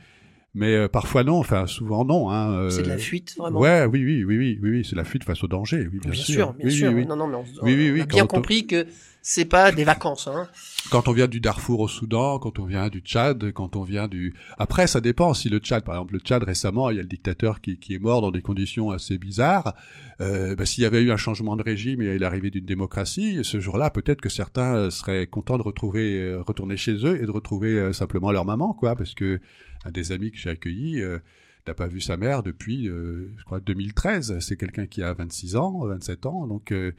[0.58, 1.38] mais euh, parfois non.
[1.38, 2.30] Enfin souvent non.
[2.30, 3.60] Hein, euh, C'est de la fuite, vraiment.
[3.60, 6.10] Ouais, oui, oui, oui, oui, oui, oui, c'est la fuite face au danger, oui, bien,
[6.10, 6.92] bien, sûr, bien oui, sûr.
[6.92, 7.06] oui.
[7.06, 8.86] Non, non, mais on, a bien on- compris que
[9.22, 10.26] c'est pas des vacances.
[10.28, 10.48] Hein.
[10.90, 14.08] Quand on vient du Darfour au Soudan, quand on vient du Tchad, quand on vient
[14.08, 14.32] du...
[14.56, 15.34] Après, ça dépend.
[15.34, 17.94] Si le Tchad, par exemple, le Tchad récemment, il y a le dictateur qui, qui
[17.94, 19.74] est mort dans des conditions assez bizarres.
[20.22, 23.60] Euh, bah, S'il y avait eu un changement de régime et l'arrivée d'une démocratie, ce
[23.60, 27.74] jour-là, peut-être que certains seraient contents de retrouver, euh, retourner chez eux et de retrouver
[27.74, 29.40] euh, simplement leur maman, quoi, parce que
[29.84, 31.18] un des amis que j'ai accueilli euh,
[31.66, 34.38] n'a pas vu sa mère depuis, euh, je crois, 2013.
[34.40, 36.72] C'est quelqu'un qui a 26 ans, 27 ans, donc.
[36.72, 36.92] euh,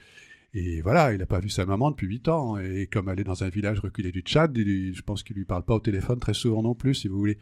[0.55, 2.57] et voilà, il n'a pas vu sa maman depuis huit ans.
[2.57, 5.45] Et comme elle est dans un village reculé du Tchad, il- je pense qu'il lui
[5.45, 7.37] parle pas au téléphone très souvent non plus, si vous voulez.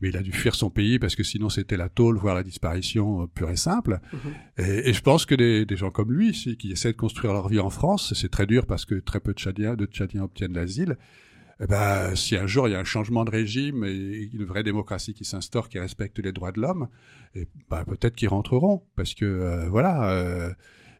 [0.00, 2.44] Mais il a dû fuir son pays parce que sinon c'était la tôle, voire la
[2.44, 3.98] disparition euh, pure et simple.
[4.12, 4.18] Mhm.
[4.66, 7.32] Et, et je pense que des, des gens comme lui, si- qui essaient de construire
[7.32, 10.22] leur vie en France, c'est très dur parce que très peu de Tchadiens, de Tchadiens
[10.22, 10.96] obtiennent l'asile.
[11.60, 14.62] Eh ben, si un jour il y a un changement de régime et une vraie
[14.62, 16.88] démocratie qui s'instaure, qui respecte les droits de l'homme,
[17.34, 20.50] et ben, peut-être qu'ils rentreront parce que euh, voilà, euh,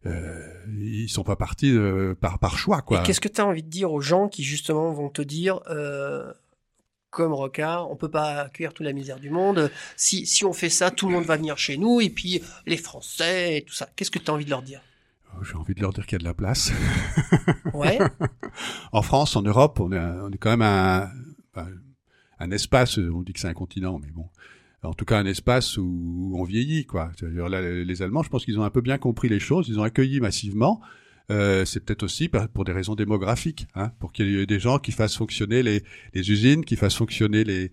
[0.07, 1.77] euh, ils sont pas partis
[2.21, 5.23] par choix qu'est-ce que tu as envie de dire aux gens qui justement vont te
[5.23, 5.61] dire,
[7.11, 9.71] comme Rocard, on peut pas accueillir toute la misère du monde.
[9.97, 12.77] Si, si on fait ça, tout le monde va venir chez nous et puis les
[12.77, 13.89] Français et tout ça.
[13.95, 14.81] Qu'est-ce que tu as envie de leur dire?
[15.43, 16.73] J'ai envie de leur dire qu'il y a de la place.
[17.75, 17.99] Ouais.
[18.93, 21.11] en France, en Europe, on est, un- on est quand même un,
[21.57, 21.67] un,
[22.39, 24.29] un espace, on dit que c'est un continent, mais bon,
[24.85, 27.11] en tout cas un espace où on vieillit, quoi.
[27.17, 29.81] C'est-à-dire là, les Allemands, je pense qu'ils ont un peu bien compris les choses, ils
[29.81, 30.81] ont accueilli massivement.
[31.31, 34.79] Euh, c'est peut-être aussi pour des raisons démographiques, hein, pour qu'il y ait des gens
[34.79, 37.73] qui fassent fonctionner les, les usines, qui fassent fonctionner les,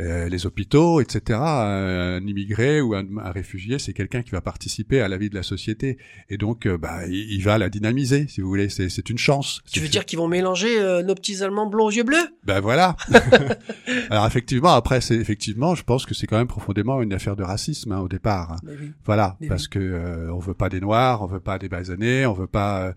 [0.00, 1.38] euh, les hôpitaux, etc.
[1.40, 5.30] Un, un immigré ou un, un réfugié, c'est quelqu'un qui va participer à la vie
[5.30, 5.98] de la société,
[6.30, 8.68] et donc euh, bah, il, il va la dynamiser, si vous voulez.
[8.68, 9.62] C'est c'est une chance.
[9.70, 12.26] tu veux dire qu'ils vont mélanger euh, nos petits Allemands blonds aux yeux bleus?
[12.44, 12.96] Ben voilà.
[14.10, 17.42] Alors effectivement, après, c'est effectivement, je pense que c'est quand même profondément une affaire de
[17.42, 18.52] racisme hein, au départ.
[18.52, 18.56] hein.
[18.66, 18.92] Oui.
[19.04, 22.26] Voilà, Mais parce que euh, on veut pas des noirs, on veut pas des basanés,
[22.26, 22.82] on veut pas.
[22.88, 22.92] euh,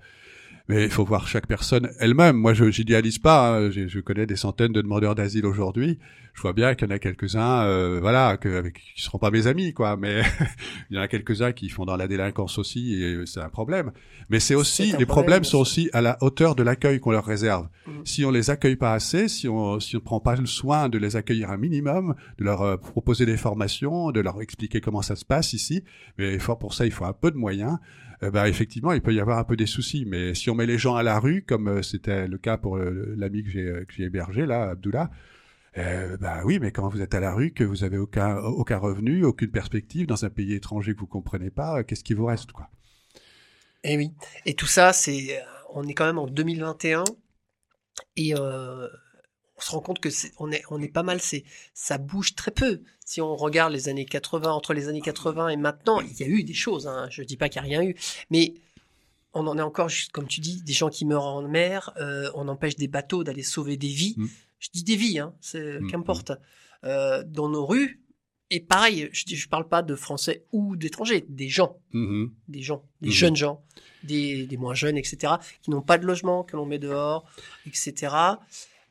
[0.70, 2.36] mais il faut voir chaque personne elle-même.
[2.36, 3.58] Moi, je j'idéalise pas.
[3.58, 3.72] hein.
[3.72, 5.98] Je, je connais des centaines de demandeurs d'asile aujourd'hui.
[6.38, 9.32] Je vois bien qu'il y en a quelques-uns, euh, voilà, que, avec, qui seront pas
[9.32, 9.98] mes amis, quoi.
[9.98, 10.22] Mais
[10.92, 13.92] il y en a quelques-uns qui font dans la délinquance aussi, et c'est un problème.
[14.30, 17.26] Mais c'est aussi les problème, problèmes sont aussi à la hauteur de l'accueil qu'on leur
[17.26, 17.68] réserve.
[17.88, 18.06] Mhm.
[18.06, 21.00] Si on les accueille pas assez, si on si on prend pas le soin de
[21.00, 25.16] les accueillir un minimum, de leur euh, proposer des formations, de leur expliquer comment ça
[25.16, 25.84] se passe ici,
[26.20, 27.78] mais faut- pour ça il faut un peu de moyens.
[28.22, 30.06] ben effectivement, il peut y avoir un peu des soucis.
[30.08, 32.78] Mais si on met les gens à la rue, comme euh, c'était le cas pour
[32.78, 35.10] euh, l'ami que j'ai que j'ai hébergé là, Abdullah,
[35.78, 38.78] euh, bah oui, mais quand vous êtes à la rue, que vous avez aucun aucun
[38.78, 42.26] revenu, aucune perspective dans un pays étranger que vous comprenez pas, euh, qu'est-ce qui vous
[42.26, 42.70] reste quoi?
[43.84, 44.12] Et oui.
[44.46, 45.42] Et tout ça, c'est, euh,
[45.74, 47.04] on est quand même en 2021
[48.16, 48.88] et euh,
[49.58, 51.22] on se rend compte que c'est, on est, on est pas mal.
[51.22, 52.82] C'est, ça bouge très peu.
[53.06, 56.28] Si on regarde les années 80, entre les années 80 et maintenant, il y a
[56.28, 56.88] eu des choses.
[56.88, 57.96] Hein, je dis pas qu'il n'y a rien eu,
[58.30, 58.56] mais
[59.34, 61.94] on en est encore comme tu dis, des gens qui meurent en mer.
[61.98, 64.16] euh, on empêche des bateaux d'aller sauver des vies.
[64.18, 64.28] Mm.
[64.60, 66.32] Je dis des vies, hein, c'est Mm, qu'importe.
[66.84, 68.02] Euh, dans nos rues.
[68.50, 72.32] Et pareil, je, je parle pas de Français ou d'étrangers, des gens Mhm.
[72.48, 73.14] des gens, des Mhm.
[73.14, 73.64] jeunes gens,
[74.04, 77.30] des, des moins jeunes, etc., qui n'ont pas de logement, que l'on met dehors,
[77.66, 78.14] etc.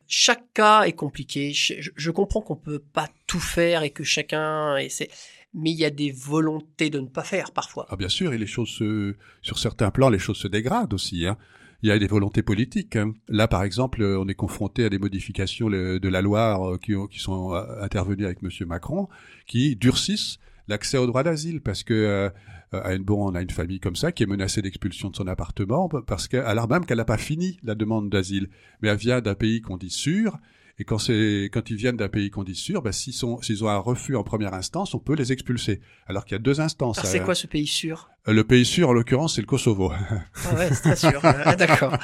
[0.08, 1.52] Chaque cas est compliqué.
[1.52, 5.08] Je, je- je comprends qu'on peut pas tout faire et que chacun essaie,
[5.54, 7.86] mais il y a des volontés de ne pas faire parfois.
[7.88, 11.26] Ah bien sûr, et les choses se, sur certains plans, les choses se dégradent aussi.
[11.26, 11.38] Hein.
[11.82, 12.96] Il y a des volontés politiques.
[12.96, 13.12] hein.
[13.28, 16.94] Là, par exemple, euh, on est confronté à des modifications de la loi euh, qui,
[16.94, 19.08] ont- qui sont euh, intervenues avec Monsieur Macron,
[19.46, 22.30] qui durcissent l'accès au droit d'asile, parce que
[22.72, 26.26] à on a une famille comme ça qui est menacée d'expulsion de son appartement, parce
[26.26, 28.48] que, alors même qu'elle n'a pas fini la demande d'asile,
[28.82, 30.36] mais elle vient d'un pays qu'on dit sûr.
[30.78, 33.64] Et quand c'est quand ils viennent d'un pays qu'on dit sûr, bah, s'ils sont s'ils
[33.64, 35.80] ont un refus en première instance, on peut les expulser.
[36.06, 36.98] Alors qu'il y a deux instances.
[36.98, 38.10] Alors, c'est Euh, quoi ce pays sûr?
[38.26, 39.90] le pays sûr, en l'occurrence, c'est le Kosovo.
[39.92, 41.20] Ah ouais, c'est très sûr.
[41.24, 41.96] Ah, D'accord.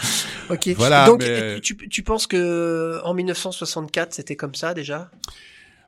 [0.51, 0.69] Ok.
[0.77, 5.11] Voilà, Donc, mais- tu, tu penses que en 1964, c'était comme ça déjà?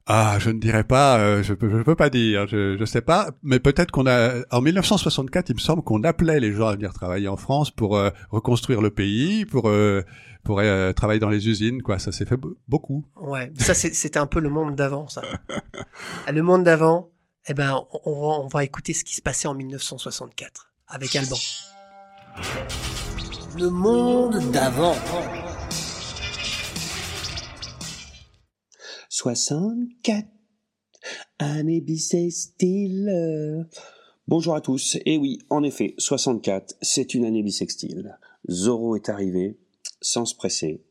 [0.06, 3.00] Ah, je ne dirais pas, euh, je peux, je peux pas dire, je, je sais
[3.00, 6.74] pas, mais peut-être qu'on a, en 1964, il me semble qu'on appelait les gens à
[6.74, 10.02] venir travailler en France pour euh, reconstruire le pays, pour euh,
[10.42, 11.98] pour euh, travailler dans les usines, quoi.
[11.98, 13.06] Ça s'est fait be- beaucoup.
[13.16, 15.22] Ouais, ça c'est- c'était un peu le monde d'avant, ça.
[16.26, 17.08] Ah, le monde d'avant,
[17.48, 21.16] eh ben, on, on va, on va écouter ce qui se passait en 1964 avec
[21.16, 21.36] Alban.
[23.58, 24.96] Le monde d'avant.
[29.24, 30.28] 64.
[31.38, 33.66] Année bissextile.
[34.28, 34.98] Bonjour à tous.
[35.06, 38.18] Et oui, en effet, 64, c'est une année bissextile.
[38.50, 39.56] Zorro est arrivé,
[40.02, 40.82] sans se presser.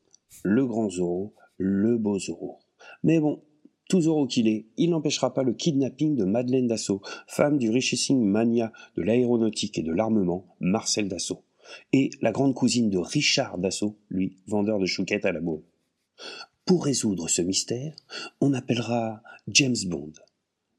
[0.41, 2.57] Le grand Zorro, le beau Zorro.
[3.03, 3.43] Mais bon,
[3.87, 8.23] tout Zorro qu'il est, il n'empêchera pas le kidnapping de Madeleine Dassault, femme du richissime
[8.23, 11.43] mania de l'aéronautique et de l'armement, Marcel Dassault.
[11.91, 15.61] Et la grande cousine de Richard Dassault, lui, vendeur de chouquettes à la bourre.
[16.65, 17.93] Pour résoudre ce mystère,
[18.39, 20.13] on appellera James Bond.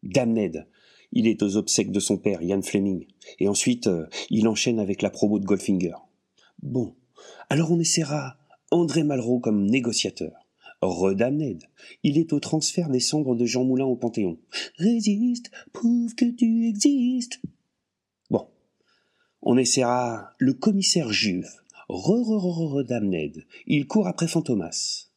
[0.03, 0.67] Damned.
[1.13, 3.07] Il est aux obsèques de son père, Ian Fleming.
[3.39, 5.97] Et ensuite, euh, il enchaîne avec la promo de Goldfinger.
[6.63, 6.95] Bon.
[7.51, 8.39] Alors on essaiera
[8.71, 10.33] André Malraux comme négociateur.
[10.81, 11.63] Redamned.
[12.03, 14.39] Il est au transfert des cendres de Jean Moulin au Panthéon.
[14.77, 17.41] Résiste, prouve que tu existes.
[18.31, 18.49] Bon.
[19.43, 21.51] On essaiera le commissaire Juve.
[21.89, 23.45] Re-re-re-re-damned.
[23.67, 25.11] Il court après Fantomas.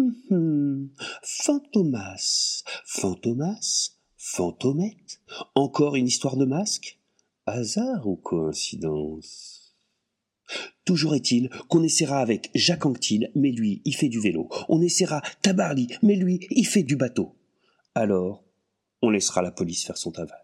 [0.00, 0.90] Mhm.
[1.22, 5.20] Fantomas, Fantomas, Fantomette,
[5.54, 6.98] encore une histoire de masque?
[7.44, 9.76] Hasard ou coïncidence?
[10.84, 14.48] Toujours est-il qu'on essaiera avec Jacques Anquetil, mais lui, il fait du vélo.
[14.68, 17.36] On essaiera Tabarly, mais lui, il fait du bateau.
[17.94, 18.42] Alors,
[19.02, 20.42] on laissera la police faire son travail.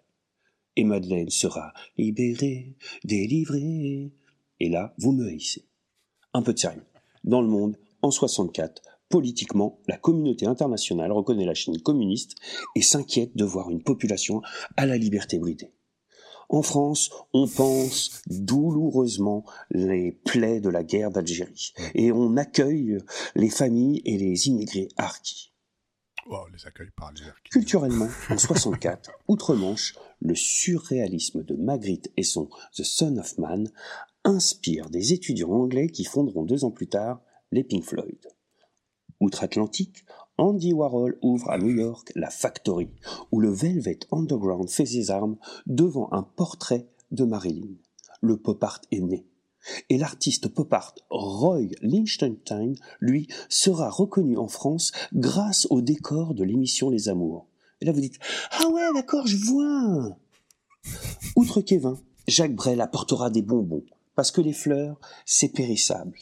[0.76, 4.12] Et Madeleine sera libérée, délivrée.
[4.61, 5.64] Et là, vous me haïssez.
[6.34, 6.84] Un peu de sérieux.
[7.24, 12.34] Dans le monde, en 64, politiquement, la communauté internationale reconnaît la Chine communiste
[12.74, 14.42] et s'inquiète de voir une population
[14.76, 15.72] à la liberté bridée.
[16.48, 22.98] En France, on pense douloureusement les plaies de la guerre d'Algérie et on accueille
[23.34, 25.52] les familles et les immigrés harkis.
[26.28, 27.50] Oh, on les accueille par les harkis.
[27.50, 33.70] Culturellement, en 64, outre-Manche, le surréalisme de Magritte et son The Son of Man
[34.24, 37.20] inspire des étudiants anglais qui fonderont deux ans plus tard
[37.52, 38.18] les Pink Floyd.
[39.21, 40.05] Outre-Atlantique,
[40.39, 42.91] Andy Warhol ouvre à New York la Factory,
[43.33, 45.37] où le Velvet Underground fait ses armes
[45.67, 47.75] devant un portrait de Marilyn.
[48.21, 49.27] Le pop art est né.
[49.89, 56.45] Et l'artiste pop art Roy Lichtenstein, lui, sera reconnu en France grâce au décor de
[56.45, 57.47] l'émission Les Amours.
[57.81, 58.19] Et là vous dites,
[58.53, 60.19] ah ouais, d'accord, je vois.
[61.35, 61.97] Outre Kevin,
[62.29, 66.19] Jacques Brel apportera des bonbons, parce que les fleurs, c'est périssable.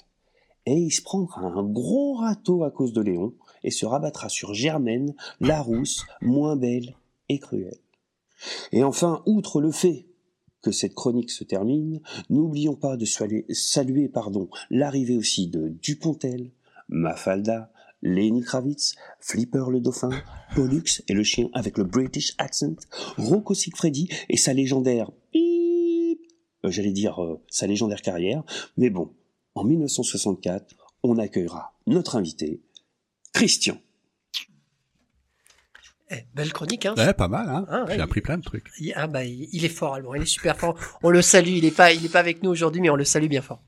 [0.67, 4.55] Et il se prendra un gros râteau à cause de Léon, et se rabattra sur
[4.55, 6.97] Germaine, la rousse, moins belle
[7.29, 7.79] et cruelle.
[8.73, 10.07] Et enfin, outre le fait
[10.63, 12.01] que cette chronique se termine,
[12.31, 16.51] n'oublions pas de saluer, pardon, l'arrivée aussi de Dupontel,
[16.89, 17.71] Mafalda,
[18.03, 20.11] Lenny Kravitz, Flipper le dauphin,
[20.55, 22.77] Pollux et le chien avec le British accent,
[23.17, 25.11] Rocco Siegfriedi et sa légendaire
[26.65, 28.43] euh, j'allais dire, euh, sa légendaire carrière.
[28.77, 29.11] Mais bon,
[29.55, 32.61] en 1964, on accueillera notre invité,
[33.33, 33.79] Christian.
[36.11, 36.95] Eh, belle chronique, hein.
[36.97, 37.67] Ouais, pas mal, hein.
[37.69, 38.67] Ah, ouais, J'ai il- appris plein de trucs.
[38.79, 40.15] Il- Ah bah, il il est fort, Alban.
[40.15, 40.77] Il est super fort.
[41.03, 41.49] On le salue.
[41.57, 43.63] Il est pas, il est pas avec nous aujourd'hui, mais on le salue bien fort.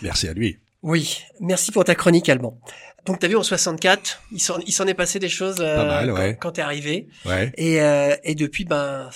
[0.00, 0.58] Merci à lui.
[0.82, 1.20] Oui.
[1.40, 2.58] Merci pour ta chronique, Alban.
[3.04, 5.84] Donc, t'as vu, en 64, il s'en, il s'en est passé des choses, euh, Pas
[5.84, 6.36] mal, quand- ouais.
[6.40, 7.08] quand, t'es arrivé.
[7.26, 7.52] Ouais.
[7.56, 9.10] Et, euh, et depuis, ben,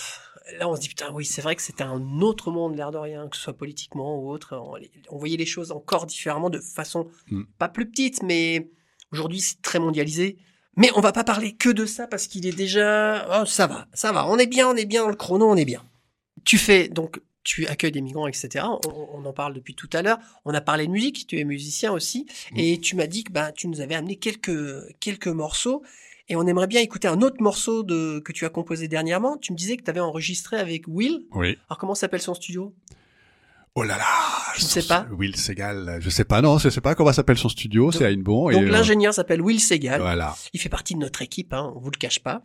[0.59, 2.99] là, on se dit, putain, oui, c'est vrai que c'était un autre monde, l'air de
[2.99, 4.57] rien, que ce soit politiquement ou autre.
[4.57, 4.77] On,
[5.15, 7.43] on voyait les choses encore différemment, de façon Mm.
[7.59, 8.71] pas plus petite, mais
[9.13, 10.39] aujourd'hui, c'est très mondialisé.
[10.77, 13.87] Mais on va pas parler que de ça parce qu'il est déjà, oh, ça va,
[13.95, 15.83] ça va, on est bien, on est bien dans le chrono, on est bien.
[16.45, 18.67] Tu fais, donc, tu accueilles des migrants, etc.
[18.67, 20.19] On, on en parle depuis tout à l'heure.
[20.45, 22.27] On a parlé de musique, tu es musicien aussi.
[22.53, 22.59] Mm.
[22.59, 25.83] Et tu m'as dit que, ben, tu nous avais amené quelques, quelques morceaux.
[26.29, 29.37] Et on aimerait bien écouter un autre morceau de, que tu as composé dernièrement.
[29.37, 31.25] Tu me disais que tu avais enregistré avec Will.
[31.33, 31.57] Oui.
[31.69, 32.75] Alors, comment s'appelle son studio?
[33.77, 34.05] Oh là là
[34.57, 35.07] Je ne sais pas.
[35.13, 38.09] Will Segal, je sais pas, non, je sais pas comment s'appelle son studio, c'est à
[38.09, 38.51] Inbon.
[38.51, 40.01] Donc, et, euh, l'ingénieur s'appelle Will Segal.
[40.01, 40.35] Voilà.
[40.55, 42.43] Il fait partie de notre équipe, hein, on vous le cache pas.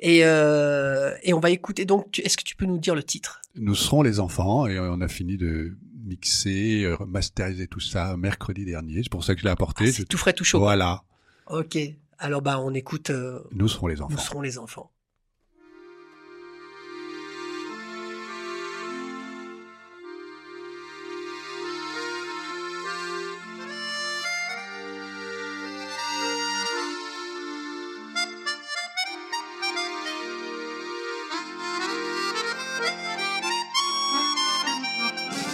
[0.00, 1.86] Et, euh, et on va écouter.
[1.86, 3.40] Donc, est-ce que tu peux nous dire le titre?
[3.56, 8.64] Nous serons les enfants et on a fini de mixer, euh, masteriser tout ça mercredi
[8.64, 9.02] dernier.
[9.02, 9.86] C'est pour ça que je l'ai apporté.
[9.88, 10.60] Ah, Je- tout frais, tout chaud.
[10.60, 11.02] Voilà.
[11.48, 11.78] Ok.
[12.18, 13.10] Alors, bah, on écoute.
[13.10, 14.16] euh, Nous serons les nous enfants.
[14.18, 14.90] serons les enfants.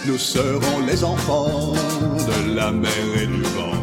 [0.07, 3.73] Nous serons les enfants de la mer et du vent,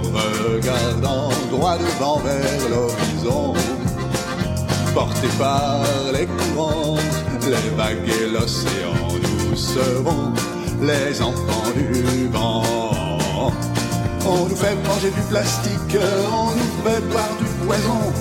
[0.55, 3.55] regardant droit devant vers l'horizon.
[4.95, 6.97] Portés par les courants,
[7.45, 10.33] les vagues et l'océan, nous serons
[10.81, 12.63] les enfants du vent.
[14.25, 15.97] On nous fait manger du plastique,
[16.33, 18.13] on nous fait boire du poison,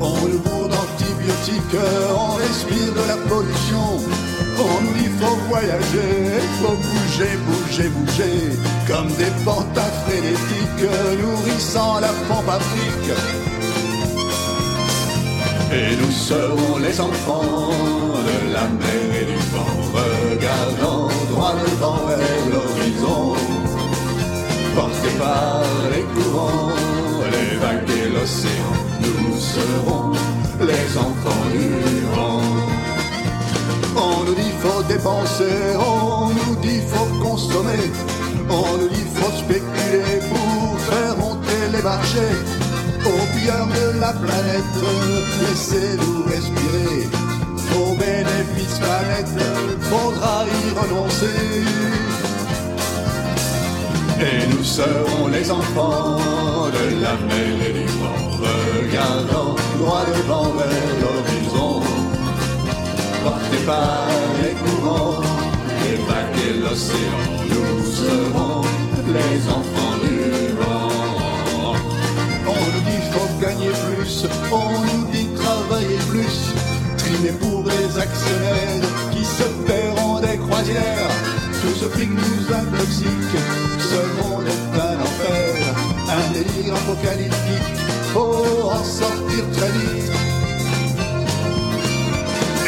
[0.00, 1.78] on nous bourre d'antibiotiques,
[2.16, 4.31] on respire de la pollution.
[4.58, 10.90] On nous dit faut voyager, faut bouger, bouger, bouger, comme des pantins frénétiques,
[11.20, 13.12] nourrissant la pompe afrique.
[15.72, 17.70] Et nous serons les enfants
[18.28, 23.34] de la mer et du vent, regardant droit devant vers l'horizon.
[24.74, 26.72] Portés par les courants,
[27.30, 28.61] les vagues et l'océan,
[35.02, 37.90] dépenser, on nous dit faut consommer,
[38.48, 42.36] on nous dit faut spéculer pour faire monter les marchés.
[43.04, 44.78] Au pilleur de la planète,
[45.40, 47.08] laissez-nous respirer.
[47.74, 49.42] Aux bénéfices planète,
[49.80, 51.64] faudra y renoncer.
[54.20, 57.14] Et nous serons les enfants de la
[57.66, 61.91] et du vent, regardant droit devant vers l'horizon.
[63.22, 64.08] Portés par
[64.42, 65.22] les courants,
[66.44, 68.62] et l'océan, nous serons
[69.06, 70.88] les enfants du vent.
[72.46, 76.36] On nous dit faut gagner plus, on nous dit travailler plus,
[76.96, 81.10] trimer pour les actionnaires qui se paieront des croisières.
[81.60, 83.36] Tout ce fric nous intoxique,
[83.78, 85.74] ce monde est un enfer,
[86.08, 87.76] un délire apocalyptique,
[88.12, 90.21] faut en sortir très vite.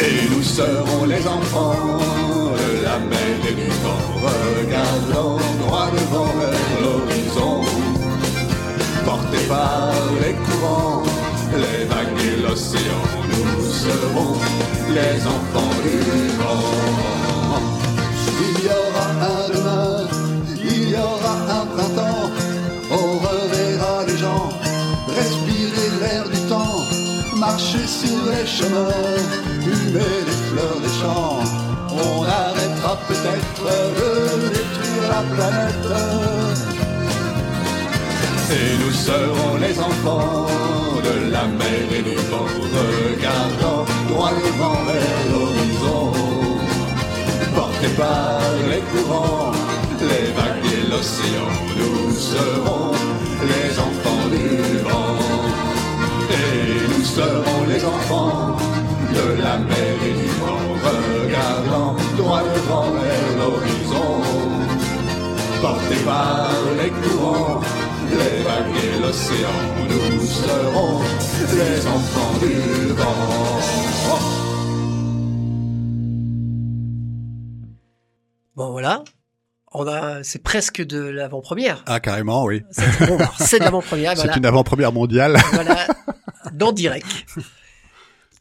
[0.07, 1.97] Et nous serons les enfants
[2.61, 6.31] de la mer et du vent, regardant droit devant
[6.81, 7.61] l'horizon.
[9.03, 11.01] Portés par les courants,
[11.53, 14.35] les vagues et l'océan, nous serons
[14.89, 15.97] les enfants du
[16.37, 16.65] vent.
[18.45, 20.07] Il y aura un demain,
[20.63, 22.29] il y aura un printemps,
[22.91, 24.49] on reverra les gens,
[25.07, 26.77] respirer l'air du temps,
[27.37, 31.39] marcher sur les chemins, humer les fleurs des champs.
[31.91, 33.65] On arrêtera peut-être
[33.99, 36.35] de détruire la planète.
[38.51, 40.47] Et nous serons les enfants
[41.03, 42.47] de la mer et du vent,
[42.79, 46.11] regardant droit devant vers l'horizon.
[47.55, 49.51] Portés par les courants,
[50.01, 52.91] les vagues et l'océan, nous serons
[53.51, 55.17] les enfants du vent.
[56.29, 57.44] Et nous serons
[59.57, 60.59] de la mer et du vent,
[61.23, 64.21] regardant droit devant vers l'horizon.
[65.61, 67.61] Portés par les courants,
[68.11, 69.49] les vagues et l'océan,
[69.89, 71.01] nous serons
[71.55, 74.25] les enfants du vent.
[78.55, 79.03] Bon voilà,
[79.73, 81.83] on a, c'est presque de l'avant-première.
[81.87, 82.63] Ah, carrément, oui.
[82.71, 83.17] C'est bon,
[83.59, 84.11] de l'avant-première.
[84.13, 85.37] et C'est Voilà, une avant-première mondiale.
[85.51, 85.87] voilà,
[86.53, 87.25] dans direct.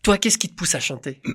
[0.05, 1.21] Toi, qu'est-ce qui te pousse à chanter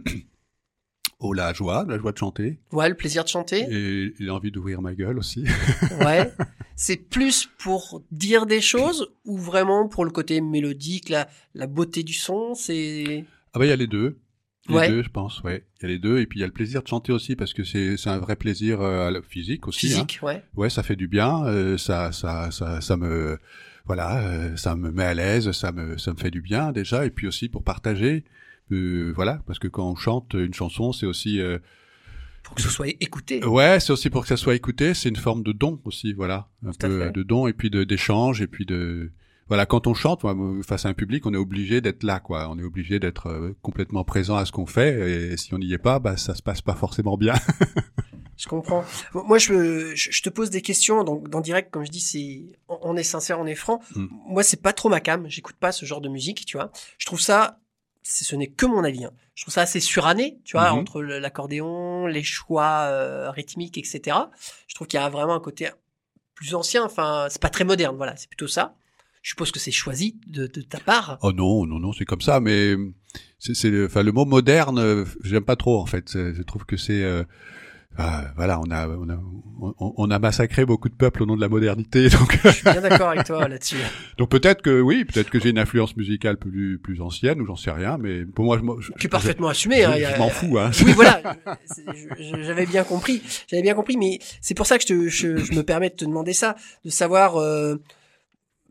[1.22, 2.60] Oh, la joie, la joie de chanter.
[2.72, 3.66] Ouais, le plaisir de chanter.
[3.70, 5.44] Et l'envie d'ouvrir ma gueule aussi.
[6.00, 6.32] Ouais.
[6.78, 12.04] C'est plus pour dire des choses ou vraiment pour le côté mélodique, la, la beauté
[12.04, 12.54] du son.
[12.56, 14.18] C'est Ah bah, il y a les deux.
[14.70, 14.88] Les Ouais.
[14.88, 15.66] deux, je pense, ouais.
[15.80, 16.20] Il y a les deux.
[16.20, 18.20] Et puis, il y a le plaisir de chanter aussi, parce que c'est, c'est un
[18.20, 19.88] vrai plaisir euh, physique aussi.
[19.88, 19.90] hein.
[19.90, 20.42] physique, ouais.
[20.56, 21.44] Ouais, ça fait du bien.
[21.48, 23.38] euh, ça, ça, ça, ça me,
[23.86, 25.52] voilà, euh, ça me met à l'aise.
[25.52, 27.06] Ça me, ça me fait du bien déjà.
[27.06, 28.24] Et puis aussi pour partager.
[28.72, 31.58] Euh, voilà, parce que quand on chante une chanson, c'est aussi, euh,
[32.44, 33.44] Pour que ce soit écouté.
[33.46, 34.94] ouais, c'est aussi pour que ça soit écouté.
[34.94, 37.70] C'est une forme de don aussi, voilà, un Tout peu euh, de don et puis
[37.70, 39.12] de d'échange et puis de,
[39.50, 42.48] voilà, quand on chante, moi, face à un public, on est obligé d'être là, quoi.
[42.50, 45.32] On est obligé d'être euh, complètement présent à ce qu'on fait.
[45.34, 47.34] Et si on n'y est pas, bah, ça se passe pas forcément bien.
[48.38, 48.86] Je comprends.
[49.14, 52.46] Moi, je, je je te pose des questions donc dans direct, comme je dis, c'est
[52.70, 53.82] on est sincère, on est franc.
[53.96, 54.06] Mm.
[54.30, 55.28] Moi, c'est pas trop ma cam.
[55.28, 56.72] J'écoute pas ce genre de musique, tu vois.
[57.00, 57.60] Je trouve ça,
[58.26, 59.06] ce n'est que mon avis.
[59.06, 59.12] hein.
[59.36, 60.80] Je trouve ça assez suranné, tu vois, Mhm.
[60.80, 64.18] entre l'accordéon, les choix euh, rythmiques, etc.
[64.68, 65.70] Je trouve qu'il y a vraiment un côté
[66.36, 66.84] plus ancien.
[66.84, 67.96] Enfin, c'est pas très moderne.
[67.96, 68.76] Voilà, c'est plutôt ça.
[69.22, 71.18] Je suppose que c'est choisi de, de ta part.
[71.22, 72.74] Oh non, non, non, c'est comme ça, mais
[73.38, 76.12] c'est, enfin, le mot moderne, euh, j'aime pas trop en fait.
[76.14, 77.24] Je trouve que c'est, euh,
[77.98, 79.20] ah, voilà, on a, on a,
[79.62, 82.64] on, on a massacré beaucoup de peuples au nom de la modernité, donc, Je suis
[82.64, 83.76] bien d'accord avec toi là-dessus.
[84.18, 87.58] donc peut-être que oui, peut-être que j'ai une influence musicale plus, plus ancienne ou j'en
[87.58, 89.82] sais rien, mais pour moi, je, je, Qui est parfaitement assumé.
[89.82, 90.72] je- hein, je m'en fous, hein.
[90.86, 91.22] Oui, voilà.
[92.42, 93.22] J'avais bien compris.
[93.50, 95.96] J'avais bien compris, mais c'est pour ça que je, te, je, je me permets de
[95.96, 97.76] te demander ça, de savoir euh,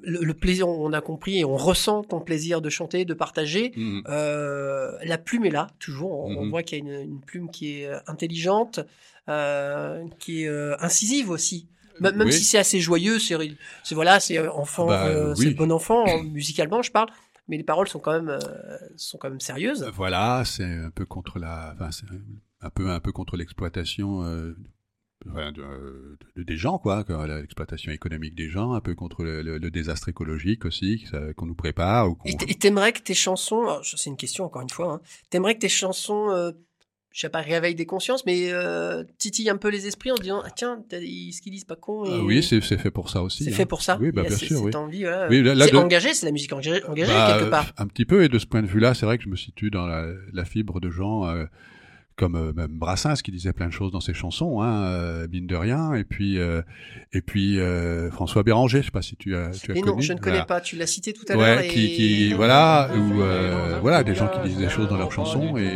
[0.03, 0.69] le, le plaisir.
[0.69, 3.73] On a compris et on ressent ton plaisir de chanter, de partager.
[3.77, 4.03] Mhm.
[4.09, 6.13] Euh, la plume est là, toujours.
[6.25, 6.51] On, on Mhm.
[6.51, 8.81] voit qu'il y a une, une plume qui est euh, intelligente,
[9.29, 11.69] euh, qui est euh, incisive aussi.
[12.01, 12.33] M- Même Oui.
[12.33, 13.35] si c'est assez joyeux, c'est
[13.93, 15.45] voilà, c'est euh, enfant, Bah, oui.
[15.49, 17.09] c'est bon enfant musicalement, je parle.
[17.49, 18.39] Mais les paroles sont quand même
[18.97, 19.91] sont quand même sérieuses.
[19.95, 21.89] Voilà, c'est un peu contre la, enfin,
[22.61, 24.23] un peu, un peu contre l'exploitation.
[25.29, 29.59] Enfin, de- de- des gens, quoi, l'exploitation économique des gens, un peu contre le, le-
[29.59, 31.05] le désastre écologique aussi,
[31.37, 32.29] qu'on nous prépare ou qu'on.
[32.29, 35.01] Et t'aimerais que tes chansons, je- c'est une question encore une fois, hein,
[35.31, 36.53] t'aimerais que tes chansons, euh,
[37.11, 40.41] je sais pas, réveillent des consciences, mais euh, titillent un peu les esprits en disant,
[40.45, 42.05] ah tiens, ce qu'ils disent pas con.
[42.05, 42.11] Et...
[42.13, 43.43] Ah oui, c'est fait pour ça aussi.
[43.43, 43.55] c'est hein.
[43.55, 43.99] fait pour ça.
[44.01, 44.77] Oui, bah, bien sûr, oui.
[44.77, 45.27] envie, voilà.
[45.29, 47.73] Oui, là- là, c'est de- engagé, c'est la musique engagée, engagée Bah, quelque part.
[47.77, 49.71] Un petit peu, et de ce point de vue-là, c'est vrai que je me situe
[49.71, 51.47] dans la, la fibre de gens euh,
[52.19, 55.47] comme euh, même Brassens qui disait plein de choses dans ses chansons, hein, euh, mine
[55.47, 56.61] de rien, et puis euh,
[57.13, 59.95] et puis euh, François Béranger, je sais pas si tu as tu as Et connu.
[59.97, 60.45] non, je ne connais voilà.
[60.45, 60.61] pas.
[60.61, 61.61] Tu l'as cité tout à l'heure.
[61.61, 61.69] Et...
[61.69, 65.57] qui, qui voilà, ou euh, voilà, des gens qui disent des choses dans leurs chansons
[65.57, 65.71] et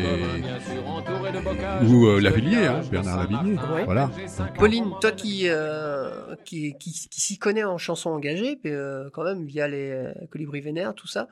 [1.87, 3.85] ou euh, Lavillier, hein, Bernard Lavillier, Ouais.
[3.85, 4.11] voilà.
[4.59, 9.25] Pauline, toi qui euh, qui, qui, qui s'y connais en chansons engagées, puis, euh, quand
[9.25, 11.29] même via les euh, Colibri Vénère, tout ça,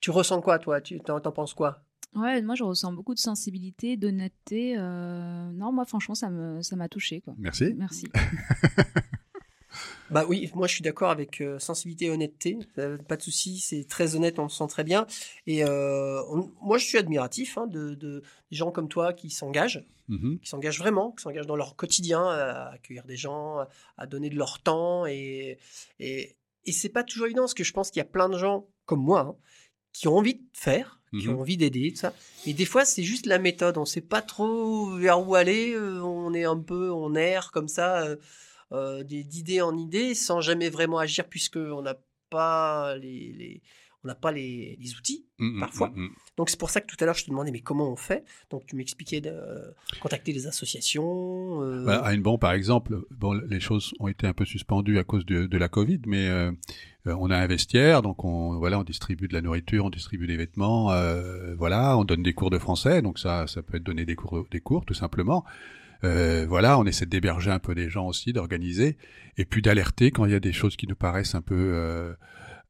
[0.00, 0.80] tu ressens quoi, toi?
[0.80, 1.80] Tu t'en penses quoi?
[2.14, 4.74] Ouais, moi je ressens beaucoup de sensibilité, d'honnêteté.
[4.76, 7.34] euh, Non, moi franchement, ça me ça m'a touché quoi.
[7.38, 7.74] Merci.
[7.76, 8.06] Merci.
[10.10, 12.58] Bah oui, moi je suis d'accord avec euh, sensibilité et honnêteté.
[12.76, 15.06] Euh, pas de souci, c'est très honnête, on le sent très bien.
[15.46, 19.30] Et euh, on- moi je suis admiratif hein, de, de des gens comme toi qui
[19.30, 20.40] s'engagent, Mhm.
[20.40, 24.36] qui s'engagent vraiment, qui s'engagent dans leur quotidien, à accueillir des gens, à donner de
[24.36, 25.06] leur temps.
[25.06, 25.56] Et
[25.98, 26.36] et,
[26.66, 28.66] et c'est pas toujours évident parce que je pense qu'il y a plein de gens
[28.84, 29.36] comme moi hein,
[29.94, 31.34] qui ont envie de faire, qui Mhm.
[31.36, 32.14] ont envie d'aider, tout ça.
[32.46, 36.00] Et des fois c'est juste la méthode, on sait pas trop vers où aller, euh,
[36.02, 38.02] on est un peu, on erre comme ça.
[38.02, 38.16] euh,
[38.72, 41.98] euh, d'idée en idée sans jamais vraiment agir puisque on n'a
[42.30, 43.62] pas les, les-
[44.04, 45.26] on n'a pas les, les outils.
[45.38, 45.90] Mhm, Parfois.
[45.94, 46.10] mhm.
[46.36, 48.24] Donc c'est pour ça que tout à l'heure je te demandais mais comment on fait?
[48.50, 51.62] Donc tu m'expliquais de euh, contacter les associations.
[51.62, 55.04] euh, Bah, à Hennebon, par exemple, bon, les choses ont été un peu suspendues à
[55.04, 56.50] cause de, de la Covid, mais euh,
[57.06, 60.26] euh, on a un vestiaire, donc on voilà, on distribue de la nourriture, on distribue
[60.26, 60.86] des vêtements,
[61.56, 64.46] voilà, on donne des cours de français, donc ça, ça peut être donner des cours,
[64.50, 65.44] des cours tout simplement.
[66.04, 68.96] Euh, voilà, on essaie d'héberger un peu des gens aussi, d'organiser,
[69.36, 72.12] et puis d'alerter quand il y a des choses qui nous paraissent un peu euh,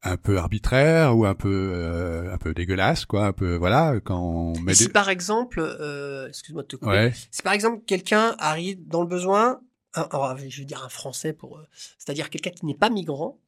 [0.05, 4.19] un peu arbitraires ou un peu euh, un peu dégueulasses, quoi, un peu voilà, quand
[4.21, 4.93] on et met si des...
[4.93, 9.07] par exemple, euh, excuse-moi de te couper, ouais, si par exemple quelqu'un arrive dans le
[9.07, 9.61] besoin,
[9.95, 11.63] un- alors, je veux dire un français pour, euh,
[11.99, 13.39] c'est-à-dire quelqu'un qui n'est pas migrant,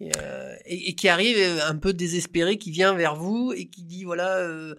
[0.00, 3.66] et, euh, et- et qui arrive euh, un peu désespéré, qui vient vers vous et
[3.66, 4.74] qui dit voilà, euh,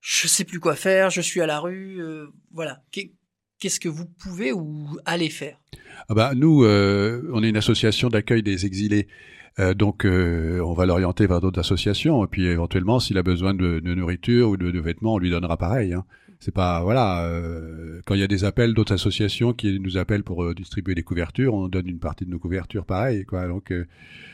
[0.00, 2.82] je sais plus quoi faire, je suis à la rue, euh, voilà.
[2.90, 3.12] Qu'est-
[3.60, 5.58] Qu'est-ce que vous pouvez ou allez faire?
[6.08, 9.08] Ah bah, nous, euh, on est une association d'accueil des exilés.
[9.60, 12.24] Euh, donc, euh, on va l'orienter vers d'autres associations.
[12.24, 15.30] Et puis, éventuellement, s'il a besoin de, de nourriture ou de, de vêtements, on lui
[15.30, 15.92] donnera pareil.
[15.92, 16.04] Hein.
[16.40, 20.24] C'est pas, voilà, euh, quand il y a des appels d'autres associations qui nous appellent
[20.24, 23.46] pour euh, distribuer des couvertures, on donne une partie de nos couvertures pareil, quoi.
[23.46, 23.86] Donc euh,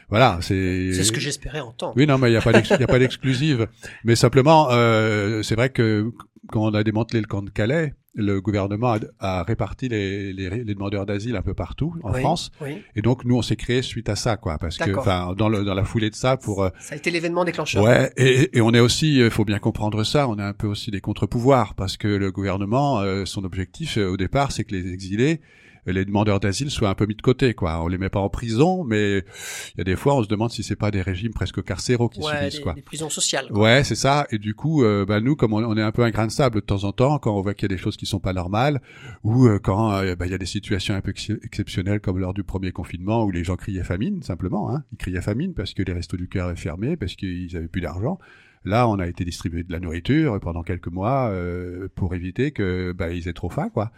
[0.09, 0.93] voilà, c'est.
[0.93, 1.93] C'est ce que j'espérais entendre.
[1.97, 3.68] Oui, non, mais il n'y a pas d'exclusive.
[4.03, 6.11] Mais simplement, euh, c'est vrai que
[6.49, 10.51] quand on a démantelé le camp de Calais, le gouvernement a, a réparti les, les,
[10.51, 12.51] les demandeurs d'asile un peu partout en Oui, France.
[12.61, 12.83] Oui.
[12.97, 15.65] Et donc nous, on s'est créé suite à ça, quoi, parce que, enfin, dans, le,
[15.65, 17.85] dans la foulée de ça, pour euh, Ça a été l'événement déclencheur.
[17.85, 20.67] Ouais, et, et on est aussi, il faut bien comprendre ça, on est un peu
[20.67, 24.75] aussi des contre-pouvoirs, parce que le gouvernement, euh, son objectif euh, au départ, c'est que
[24.75, 27.82] les exilés, euh, les demandeurs d'asile soient un peu mis de côté, quoi.
[27.82, 30.51] On les met pas en prison, mais il y a des fois, on se demande
[30.51, 32.74] si c'est pas des régimes presque carcéraux qui Ouais, subissent, des, quoi.
[32.74, 33.49] des prisons sociales.
[33.51, 33.61] quoi.
[33.62, 34.26] Ouais, c'est ça.
[34.30, 36.32] Et du coup, euh, bah, nous, comme on, on est un peu un grain de
[36.32, 38.20] sable de temps en temps, quand on voit qu'il y a des choses qui sont
[38.20, 38.80] pas normales,
[39.24, 42.18] ou euh, quand euh, bah, il y a des situations un peu ex- exceptionnelles, comme
[42.18, 44.74] lors du premier confinement, où les gens criaient famine, simplement.
[44.74, 44.84] Hein.
[44.93, 47.80] Ils criaient famine parce que les restos du cœur étaient fermés, parce qu'ils avaient plus
[47.80, 48.18] d'argent.
[48.66, 52.93] Là, on a été distribué de la nourriture pendant quelques mois euh, pour éviter que
[52.93, 53.91] bah, ils aient trop faim, quoi.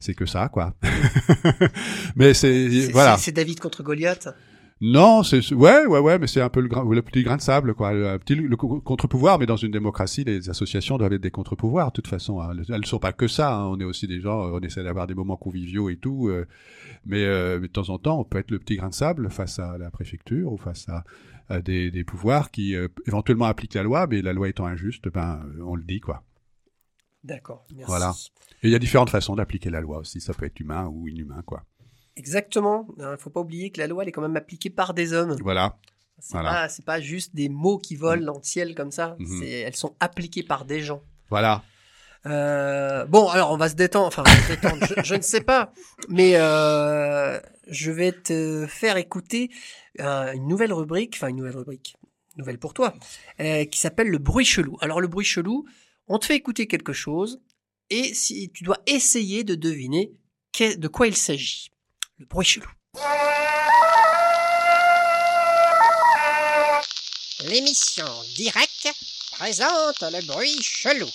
[0.00, 0.74] C'est que ça, quoi.
[2.16, 3.16] Mais c'est voilà.
[3.16, 4.28] c'est- David contre Goliath.
[4.82, 7.42] Non, c'est ouais, ouais, ouais, mais c'est un peu le, grain, le petit grain de
[7.42, 7.92] sable, quoi.
[7.92, 11.88] Le, petit, le co- contre-pouvoir, mais dans une démocratie, les associations doivent être des contre-pouvoirs,
[11.88, 12.40] de toute façon.
[12.40, 12.52] hein.
[12.66, 13.54] Elles ne sont pas que ça.
[13.54, 13.66] hein.
[13.66, 16.28] On est aussi des gens, on essaie d'avoir des moments conviviaux et tout.
[16.30, 16.46] euh,
[17.04, 19.28] mais, euh, mais de temps en temps, on peut être le petit grain de sable
[19.28, 21.04] face à la préfecture ou face à,
[21.50, 25.10] à des, des pouvoirs qui euh, éventuellement appliquent la loi, mais la loi étant injuste,
[25.12, 26.22] ben, on le dit, quoi.
[27.24, 27.66] D'accord.
[27.74, 27.86] Merci.
[27.86, 28.14] Voilà.
[28.62, 30.20] Et il y a différentes façons d'appliquer la loi aussi.
[30.20, 31.64] Ça peut être humain ou inhumain, quoi.
[32.16, 32.86] Exactement.
[32.98, 35.12] Il ne faut pas oublier que la loi elle est quand même appliquée par des
[35.12, 35.36] hommes.
[35.42, 35.78] Voilà.
[36.18, 36.50] C'est Voilà.
[36.50, 39.16] pas, c'est pas juste des mots qui volent dans le ciel comme ça.
[39.18, 39.38] Mhm.
[39.40, 41.02] C'est, elles sont appliquées par des gens.
[41.30, 41.62] Voilà.
[42.26, 44.06] Euh, bon, alors on va se détendre.
[44.08, 45.72] Enfin, on va se détendre, je, je ne sais pas,
[46.10, 49.50] mais euh, je vais te faire écouter
[50.00, 51.96] euh, une nouvelle rubrique, enfin une nouvelle rubrique,
[52.36, 52.92] nouvelle pour toi,
[53.38, 54.76] qui s'appelle le bruit chelou.
[54.82, 55.64] Alors le bruit chelou,
[56.12, 57.40] on te fait écouter quelque chose
[57.88, 60.12] et si tu dois essayer de deviner
[60.58, 61.70] de quoi il s'agit.
[62.18, 62.66] Le bruit chelou.
[67.44, 68.04] L'émission
[68.34, 68.88] Direct
[69.32, 71.08] présente le bruit chelou.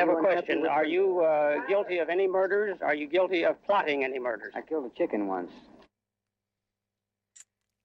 [0.00, 0.64] Have a question.
[0.66, 2.76] Are you uh, guilty of any murders?
[2.82, 4.52] Are you guilty of plotting any murders?
[4.54, 5.50] I killed a chicken once.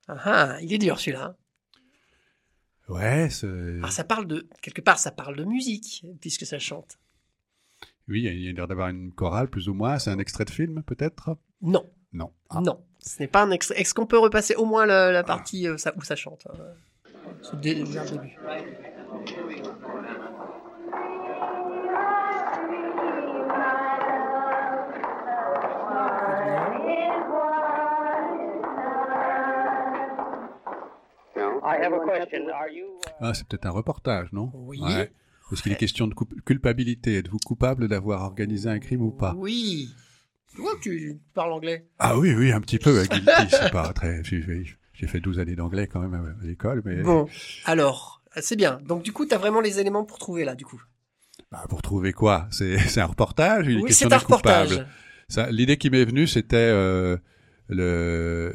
[0.08, 1.26] Ah, ah, il est dur celui-là.
[1.26, 1.36] hein.
[2.88, 3.48] Ouais, c'est...
[3.48, 7.00] Alors ça parle de quelque part, ça parle de musique puisque ça chante.
[8.08, 9.98] Oui, il y a l'air d'avoir une chorale, plus ou moins.
[9.98, 11.36] C'est un extrait de film, peut-être?
[11.62, 12.32] Non, Non.
[12.52, 12.62] Ah.
[12.62, 13.82] non, ce n'est pas un extrait.
[13.82, 16.48] Est-ce qu'on peut repasser au moins la, la partie euh, ça- où ça chante
[17.54, 18.38] dé- vers le début.
[33.20, 34.80] Ah, c'est peut-être un reportage, non Oui.
[34.82, 35.12] Ouais.
[35.50, 36.16] Parce qu'il est question de
[36.46, 37.18] culpabilité.
[37.18, 39.36] Êtes-vous coupable d'avoir organisé un crime ou pas?
[39.38, 39.90] Oui.
[40.54, 41.86] Tu vois que tu parles anglais.
[42.00, 43.00] Ah oui, oui, un petit peu.
[43.00, 44.24] euh, guilty, c'est pas très...
[44.24, 44.64] J'ai fait,
[44.94, 47.28] j'ai fait 12 années d'anglais quand même à l'école, mais Bon,
[47.66, 48.80] alors, c'est bien.
[48.86, 50.82] Donc du coup, tu as vraiment les éléments pour trouver là, du coup?
[51.52, 52.48] bah, pour trouver quoi?
[52.52, 54.84] C'est un reportage Oui, c'est un reportage.
[55.50, 56.56] L'idée qui m'est venue, c'était...
[56.58, 57.18] euh,
[57.68, 58.54] le,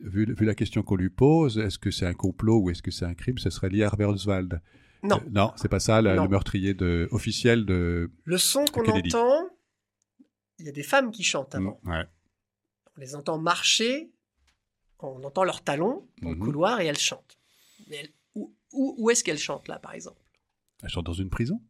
[0.00, 2.90] vu, vu la question qu'on lui pose, est-ce que c'est un complot ou est-ce que
[2.90, 4.60] c'est un crime Ce serait lié à Herbert Oswald.
[5.02, 5.16] Non.
[5.16, 8.10] Euh, non, c'est pas ça, le, meurtrier de, officiel de...
[8.24, 9.48] Le son qu'on entend,
[10.58, 11.80] il y a des femmes qui chantent avant.
[11.84, 12.04] Ouais.
[12.96, 14.12] On les entend marcher,
[14.98, 16.42] on entend leurs talons dans le Mhm.
[16.44, 17.38] couloir et elles chantent.
[17.88, 20.20] Mais elles- où où, où est-ce qu'elles chantent là, par exemple?
[20.82, 21.60] Elle chante dans une prison?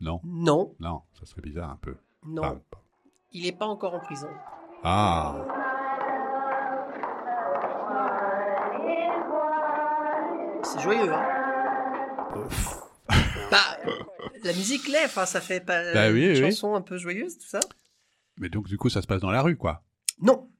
[0.00, 1.96] Non, Non, non, ça serait bizarre un peu.
[2.24, 2.62] non,
[3.32, 4.28] il n'est pas encore en prison.
[4.82, 5.44] Ah,
[10.62, 11.26] C'est joyeux, hein
[13.50, 13.78] Bah,
[14.44, 16.50] la musique l'est, enfin, ça fait pas Bah oui, une oui.
[16.52, 17.60] chanson un peu joyeuse, tout ça
[18.36, 19.82] mais donc du coup ça se passe dans la rue, quoi.
[20.22, 20.50] Non.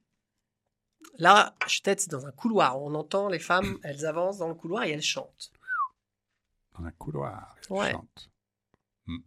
[1.17, 2.79] Là, je tête, dans un couloir.
[2.79, 5.51] On entend les femmes, elles avancent dans le couloir et elles chantent.
[6.77, 7.55] Dans un couloir.
[7.69, 7.91] elle Ouais.
[7.91, 8.29] chante.
[9.07, 9.17] Hmm.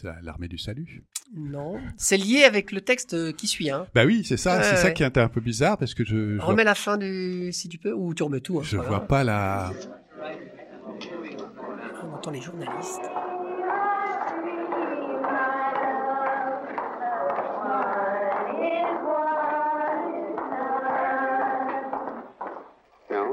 [0.00, 1.02] C'est la- l'armée du salut.
[1.34, 1.80] Non.
[1.96, 3.68] C'est lié avec le texte euh, qui suit.
[3.70, 3.86] Hein.
[3.94, 4.94] Bah oui, c'est ça, Ouais, c'est ça ouais.
[4.94, 7.78] qui est un peu bizarre parce que je, je Remets la fin du si tu
[7.78, 8.58] peux, ou tu remets tout.
[8.58, 9.72] hein, Je c'est vois pas la.
[12.04, 13.02] On entend les journalistes.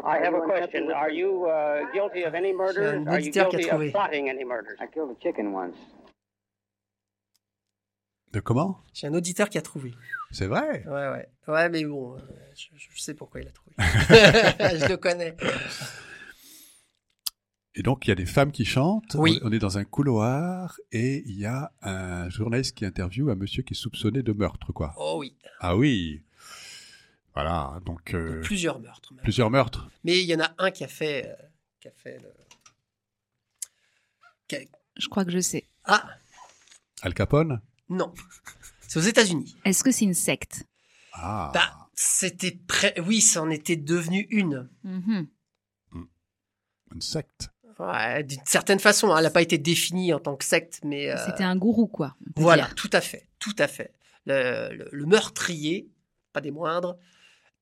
[0.07, 0.91] I have a question.
[0.91, 3.05] Are you uh, guilty of any murders?
[3.07, 4.77] Are you guilty of plotting any murders?
[4.79, 5.75] I killed a chicken once.
[8.35, 8.81] De comment?
[8.93, 9.93] J'ai un auditeur qui a trouvé.
[10.31, 10.83] C'est vrai?
[10.87, 11.29] Ouais, ouais.
[11.47, 12.19] Ouais, mais bon, euh,
[12.53, 13.73] je, je sais pourquoi il a trouvé.
[13.79, 15.37] je le connais.
[17.75, 19.15] Et donc, il y a des femmes qui chantent.
[19.17, 19.39] Oui.
[19.41, 23.63] On est dans un couloir et il y a un journaliste qui interviewe un monsieur
[23.63, 24.93] qui est soupçonné de meurtre, quoi.
[24.97, 25.37] Oh oui.
[25.61, 26.21] Ah oui.
[27.35, 28.13] Voilà, donc...
[28.13, 29.13] euh, Plusieurs meurtres.
[29.13, 29.23] même.
[29.23, 29.89] plusieurs meurtres.
[30.03, 31.35] Mais il y en a un qui a fait, euh,
[31.79, 32.33] qui a fait le.
[34.49, 34.59] qui a-
[34.97, 35.65] Je crois que je sais.
[35.85, 36.03] Ah
[37.01, 37.61] Al Capone?
[37.89, 38.13] Non,
[38.87, 39.55] c'est aux États-Unis.
[39.65, 40.63] Est-ce que c'est une secte?
[41.13, 41.51] Ah.
[41.53, 42.93] Bah, c'était prêt.
[43.05, 44.69] Oui, ça en était devenu une.
[44.83, 45.27] Mhm.
[46.93, 47.49] Une secte.
[47.79, 51.09] Ouais, d'une certaine façon, hein, elle n'a pas été définie en tant que secte, mais
[51.11, 52.15] euh, C'était un gourou, quoi.
[52.37, 52.75] voilà, dire.
[52.75, 53.93] tout à fait, tout à fait.
[54.25, 55.89] Le, le- le meurtrier,
[56.31, 56.97] pas des moindres,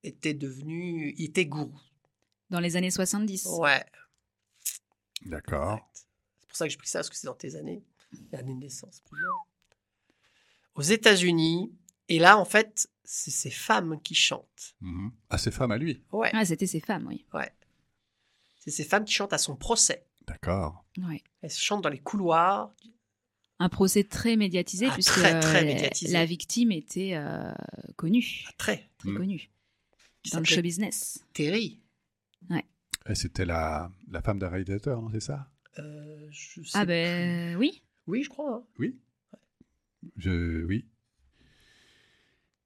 [0.04, 1.80] était devenu, il était gourou.
[2.52, 3.46] Dans les années 70.
[3.60, 3.84] Ouais,
[5.26, 5.80] D'accord.
[6.40, 7.84] c'est pour ça que j'ai pris ça parce que c'est dans tes années,
[8.32, 9.02] l'année de naissance.
[9.10, 9.34] plus loin.
[10.76, 11.72] Aux États-Unis,
[12.10, 14.76] et là en fait, c'est ces femmes qui chantent.
[14.82, 15.12] Mhm.
[15.30, 16.02] Ah, ces femmes à lui.
[16.12, 17.26] Ouais, Ah, c'était ces femmes, oui.
[18.58, 20.06] c'est ces femmes qui chantent à son procès.
[20.26, 20.86] D'accord.
[20.98, 21.22] Ouais.
[21.42, 22.74] Elles chantent dans les couloirs.
[23.60, 26.12] Un procès très médiatisé, Ah, puisque très, très médiatisé.
[26.14, 27.54] la victime était euh,
[27.98, 28.90] connue, Très.
[28.98, 29.18] très Mm.
[29.18, 29.52] connue,
[30.24, 31.24] Qui dans le show business.
[31.34, 31.80] Terry.
[33.10, 35.52] Et c'était la, la femme d'un réalisateur, non, c'est ça?
[35.78, 37.84] Euh, je sais Ah ben oui.
[38.08, 38.56] Oui, je crois.
[38.56, 38.64] hein.
[38.80, 38.98] Oui.
[40.18, 40.86] Je, oui.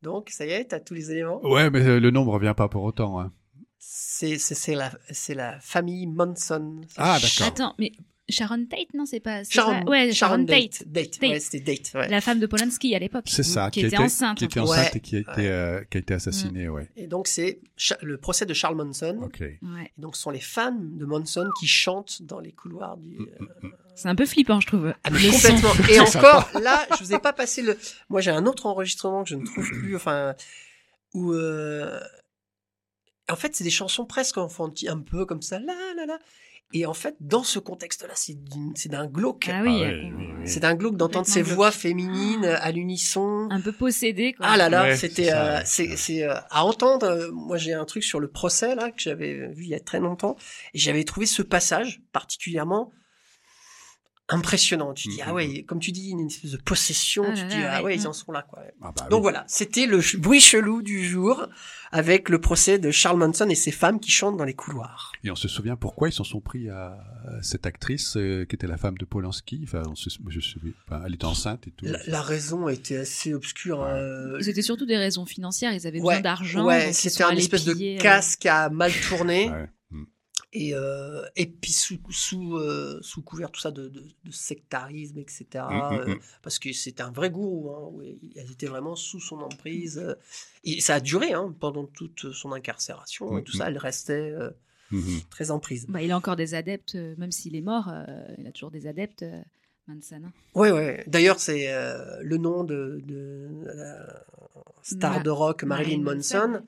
[0.02, 1.42] Donc, ça y est, t'as tous les éléments?
[1.46, 3.20] Ouais, mais euh, le nom ne revient pas pour autant.
[3.20, 3.34] hein.
[3.80, 4.38] C'est
[4.76, 4.92] la,
[5.30, 6.82] la famille Manson.
[6.88, 7.48] C'est Ah, d'accord.
[7.48, 7.92] Attends, mais
[8.30, 9.43] Sharon Tate, non, c'est pas.
[9.45, 10.84] Sharon, pas- Ouais, Sharon, Tate.
[10.86, 11.30] Date, Tate.
[11.30, 11.91] ouais, c'était Date.
[11.95, 12.07] Ouais.
[12.09, 13.23] La femme de Polanski à l'époque.
[13.28, 14.38] C'est ça, Qui, était enceinte.
[14.38, 14.97] qui était enceinte Ouais.
[14.97, 16.89] et qui a été, euh, qui a été assassinée, ouais.
[16.97, 17.61] Et donc, c'est
[18.01, 19.17] le procès de Charles Manson.
[19.23, 19.39] Ok.
[19.39, 19.57] Ouais.
[19.97, 23.17] Et donc, ce sont les fans de Manson qui chantent dans les couloirs du.
[23.17, 23.28] Mm,
[23.63, 24.93] euh, C'est un peu flippant, je trouve.
[25.03, 25.53] Ah, mais Le son.
[25.55, 25.88] complètement.
[25.89, 27.78] Et encore, là, je vous ai pas passé le.
[28.09, 29.95] Moi, j'ai un autre enregistrement que je ne trouve plus.
[29.95, 30.36] Enfin,
[31.13, 31.32] où.
[31.34, 31.99] euh,
[33.30, 36.19] En fait, c'est des chansons presque enfantines, un peu comme ça, là, là, là.
[36.74, 39.49] Et en fait, dans ce contexte-là, c'est d'une- c'est d'un glauque.
[39.49, 40.41] Ah oui, Ah oui, oui, oui.
[40.45, 43.47] C'est d'un glauque d'entendre ces voix féminines à l'unisson.
[43.49, 44.34] un peu possédé.
[44.34, 44.45] Quoi.
[44.49, 45.61] Ah là là, Ouais, c'était euh, ouais.
[45.65, 47.30] c'est c'est euh, à entendre.
[47.32, 49.99] moi, j'ai un truc sur le procès là que j'avais vu il y a très
[50.01, 50.36] longtemps
[50.74, 52.91] et j'avais trouvé ce passage particulièrement
[54.30, 54.93] impressionnant.
[54.93, 55.23] Tu dis Mhm.
[55.28, 57.23] ah ouais, comme tu dis une espèce de possession.
[57.28, 57.86] Ah tu là dis là, ah ouais.
[57.86, 58.59] ouais, ils en sont là quoi.
[58.82, 59.23] Ah bah Donc oui.
[59.23, 61.47] voilà, c'était le ch- bruit chelou du jour
[61.91, 65.13] avec le procès de Charles Manson et ses femmes qui chantent dans les couloirs.
[65.23, 66.97] Et on se souvient pourquoi ils s'en sont pris à
[67.28, 69.61] à cette actrice euh, qui était la femme de Polanski.
[69.63, 70.55] Enfin, on se, je sais,
[70.88, 71.86] enfin, elle était enceinte et tout.
[71.86, 73.80] La, la raison était assez obscure.
[73.80, 73.86] Ouais.
[73.91, 74.38] hein.
[74.41, 75.73] C'était surtout des raisons financières.
[75.73, 76.65] Ils avaient Ouais, besoin d'argent.
[76.65, 79.49] Ouais, c'était un espèce de euh, casse qui a mal tourné.
[79.49, 79.69] Ouais.
[80.60, 85.20] Et, euh, et puis sous, sous, euh, sous couvert tout ça de, de, de sectarisme,
[85.20, 85.45] etc.
[85.53, 86.20] Mm, mm, euh, mm.
[86.41, 87.70] parce que c'était un vrai gourou.
[87.72, 89.99] Hein, oui, elles étaient vraiment sous son emprise.
[89.99, 90.16] euh,
[90.64, 93.38] et ça a duré hein, pendant toute son incarcération.
[93.38, 94.49] Et tout ça, elle restait euh,
[95.30, 95.86] très en prise.
[95.88, 98.05] Bah, il a encore des adeptes, euh, même s'il est mort, euh,
[98.38, 99.41] il a toujours des adeptes, euh,
[99.88, 100.22] Manson.
[100.26, 100.32] hein.
[100.53, 101.03] Ouais, ouais.
[101.08, 104.24] D'ailleurs, c'est euh, le nom de, de la
[104.82, 106.62] star Ma- de rock Marilyn, Manson.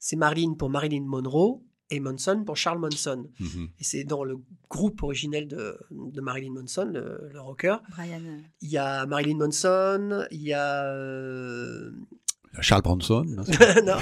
[0.00, 3.28] C'est Marilyn pour Marilyn Monroe et Manson pour Charles Manson.
[3.38, 3.68] Mhm.
[3.78, 4.36] Et c'est dans le
[4.68, 7.76] groupe originel de, de Marilyn Manson, le, le rocker.
[7.90, 8.20] Brian.
[8.24, 10.84] euh, Il y a Marilyn Manson, il y a...
[10.86, 11.90] euh,
[12.60, 13.24] Charles Bronson.
[13.84, 13.96] non.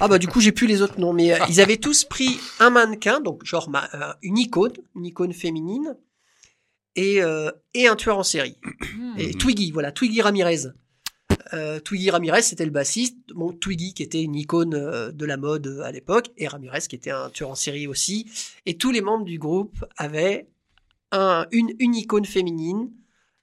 [0.00, 2.38] Ah bah du coup j'ai plus les autres noms, mais euh, ils avaient tous pris
[2.60, 5.96] un mannequin, donc genre ma- euh, une icône, une icône féminine,
[6.94, 8.56] et, euh, et un tueur en série.
[8.98, 9.14] hmm.
[9.18, 9.32] Et.
[9.34, 10.68] Twiggy, voilà, Twiggy Ramirez.
[11.52, 13.16] Euh, Twiggy Ramirez, c'était le bassiste.
[13.34, 16.80] Bon, Twiggy qui était une icône euh, de la mode euh, à l'époque, et Ramirez
[16.88, 18.30] qui était un tueur en série aussi.
[18.66, 20.48] Et tous les membres du groupe avaient
[21.12, 22.90] un, une, une icône féminine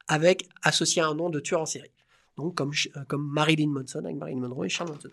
[0.07, 1.92] avec associé à un nom de tueur en série.
[2.37, 5.09] Donc comme, euh, comme Marilyn Manson avec Marilyn Monroe et Charles Manson.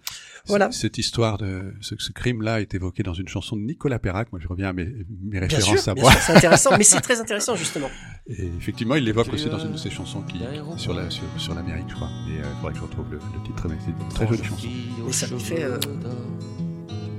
[0.47, 0.73] Voilà.
[0.73, 4.33] Cette histoire de ce, ce crime-là est évoqué dans une chanson de Nicolas Perrac.
[4.33, 5.05] Moi, je reviens à mes, mes
[5.39, 6.13] Bien références sûr, à bien moi.
[6.13, 7.91] sûr, c'est intéressant, mais c'est très intéressant justement.
[8.27, 10.41] Et effectivement, il l'évoque aussi dans une de ses chansons qui,
[10.79, 12.09] sur la sur, sur l'Amérique, je crois.
[12.29, 14.69] Et il faudrait que je retrouve le, le titre, mais c'est une très jolie chanson.
[15.05, 15.79] Mais ça lui fait euh,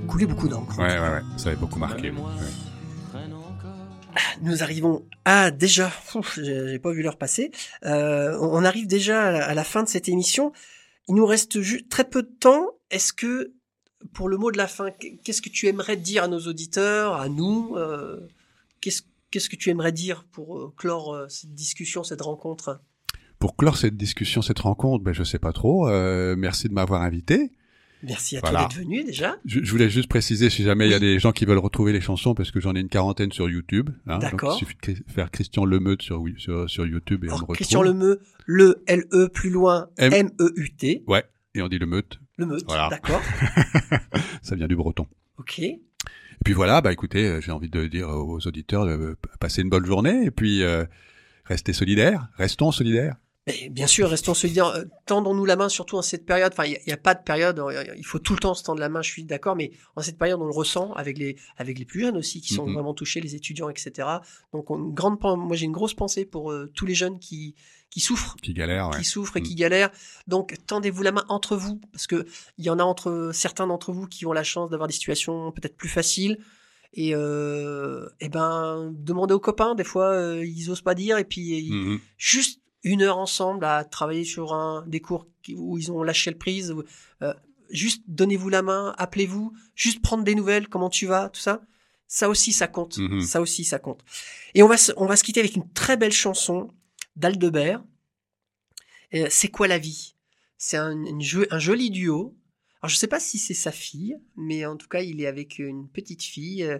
[0.08, 0.78] couler beaucoup d'encre.
[0.78, 1.22] Ouais, ouais, ouais.
[1.36, 2.10] Ça avait beaucoup marqué.
[2.10, 2.16] ouais.
[4.42, 5.90] Nous arrivons à déjà,
[6.36, 7.50] j'ai pas vu l'heure passer.
[7.84, 10.52] Euh, on arrive déjà à la, fin de cette émission.
[11.08, 12.66] Il nous reste ju- très peu de temps.
[12.90, 13.52] Est-ce que,
[14.12, 14.88] pour le mot de la fin,
[15.24, 18.20] qu'est-ce que tu aimerais dire à nos auditeurs, à nous euh,
[18.80, 22.80] Qu'est-ce que tu aimerais dire pour euh, clore cette discussion, cette rencontre?
[23.38, 25.88] Pour clore cette discussion, cette rencontre, ben, je sais pas trop.
[26.36, 27.50] Merci de m'avoir invité.
[28.02, 28.60] Merci à Voilà.
[28.60, 29.36] toi d'être venu déjà.
[29.44, 31.92] Je, je voulais juste préciser si jamais il y a des gens qui veulent retrouver
[31.92, 33.90] les chansons parce que j'en ai une quarantaine sur YouTube.
[34.06, 34.54] Hein, D'accord.
[34.56, 37.56] il suffit de faire Christian Lemeute sur sur, sur YouTube et on me Alors, retrouve.
[37.56, 41.04] Christian Lemeu, le L-E plus loin, M- M-E-U-T.
[41.06, 41.24] Ouais,
[41.54, 42.18] et on dit Lemeute.
[42.38, 42.88] Le meute, Voilà.
[42.88, 43.20] d'accord.
[44.42, 45.06] Ça vient du breton.
[45.38, 45.58] Ok.
[45.60, 45.80] Et
[46.44, 49.84] puis voilà, bah écoutez, euh, j'ai envie de dire aux auditeurs de passer une bonne
[49.86, 50.84] journée et puis euh,
[51.44, 53.16] restez solidaires, restons solidaires.
[53.48, 54.66] Mais bien sûr, restons solidaires.
[54.68, 56.52] Euh, Tendons-nous la main, surtout en cette période.
[56.52, 57.58] Enfin, il n'y a, pas de période.
[57.58, 59.02] euh, Il faut tout le temps se tendre la main.
[59.02, 62.00] Je suis d'accord, mais en cette période, on le ressent avec les avec les plus
[62.02, 62.74] jeunes aussi, qui sont Mhm.
[62.74, 64.08] vraiment touchés, les étudiants, etc.
[64.52, 67.54] Donc, on- une grande, moi, j'ai une grosse pensée pour euh, tous les jeunes qui
[67.90, 68.98] qui souffrent, Qui galèrent, ouais.
[69.00, 69.44] qui souffrent et Mm.
[69.44, 69.90] qui galèrent.
[70.26, 72.24] Donc, tendez-vous la main entre vous, parce que
[72.56, 75.52] il y en a entre certains d'entre vous qui ont la chance d'avoir des situations
[75.52, 76.38] peut-être plus faciles.
[76.94, 79.74] Et, euh, eh ben, demandez aux copains.
[79.74, 81.98] Des fois, euh, ils osent pas dire, et puis Mhm.
[82.16, 86.38] juste une heure ensemble à travailler sur un des cours où ils ont lâché le
[86.38, 86.72] prise.
[86.72, 86.82] où,
[87.22, 87.34] euh,
[87.70, 91.62] juste donnez-vous la main, appelez-vous, juste prendre des nouvelles, comment tu vas, tout ça.
[92.06, 92.98] Ça aussi, ça compte.
[92.98, 93.22] Mhm.
[93.22, 94.04] Ça aussi, ça compte.
[94.54, 96.68] Et on va se, on va se quitter avec une très belle chanson
[97.16, 97.82] d'Aldebert.
[99.14, 100.14] Euh, c'est quoi la vie?
[100.58, 102.36] C'est un, un joli duo.
[102.82, 105.58] Alors je sais pas si c'est sa fille, mais en tout cas il est avec
[105.58, 106.78] une petite fille euh,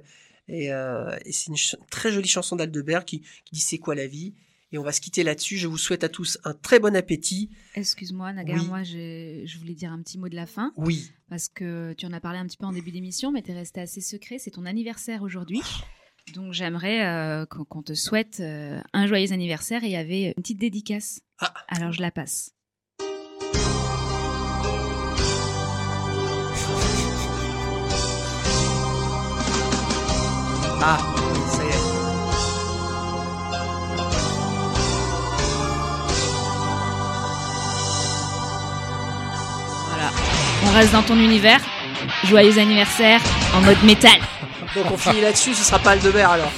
[0.48, 1.56] et, euh, et c'est une
[1.90, 4.34] très jolie chanson d'Aldebert qui, qui dit c'est quoi la vie?
[4.72, 5.58] Et on va se quitter là-dessus.
[5.58, 7.50] Je vous souhaite à tous un très bon appétit.
[7.74, 8.66] Excuse-moi, Nagar, Oui.
[8.66, 10.72] moi je voulais dire un petit mot de la fin.
[10.76, 11.10] Oui.
[11.28, 13.54] Parce que tu en as parlé un petit peu en début d'émission, mais tu es
[13.54, 14.38] resté assez secret.
[14.38, 15.60] C'est ton anniversaire aujourd'hui.
[16.34, 20.28] Donc j'aimerais euh, qu'on qu'on te souhaite euh, un joyeux anniversaire et il y avait
[20.28, 21.20] une petite dédicace.
[21.40, 21.52] Ah.
[21.68, 22.52] Alors je la passe.
[30.84, 30.98] Ah,
[40.66, 41.60] On reste dans ton univers.
[42.24, 43.20] Joyeux anniversaire
[43.54, 44.18] en mode métal.
[44.74, 45.54] Donc on finit là-dessus.
[45.54, 46.50] Ce sera pas Aldebert alors.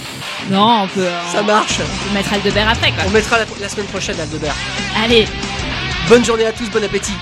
[0.51, 1.79] Non, on peut, Ça on, marche.
[1.81, 3.05] on peut mettre Aldebert après quoi.
[3.07, 4.55] On mettra la, la semaine prochaine Aldebert.
[5.03, 5.27] Allez,
[6.09, 6.69] Bonne journée à tous.
[6.71, 7.15] Bon appétit.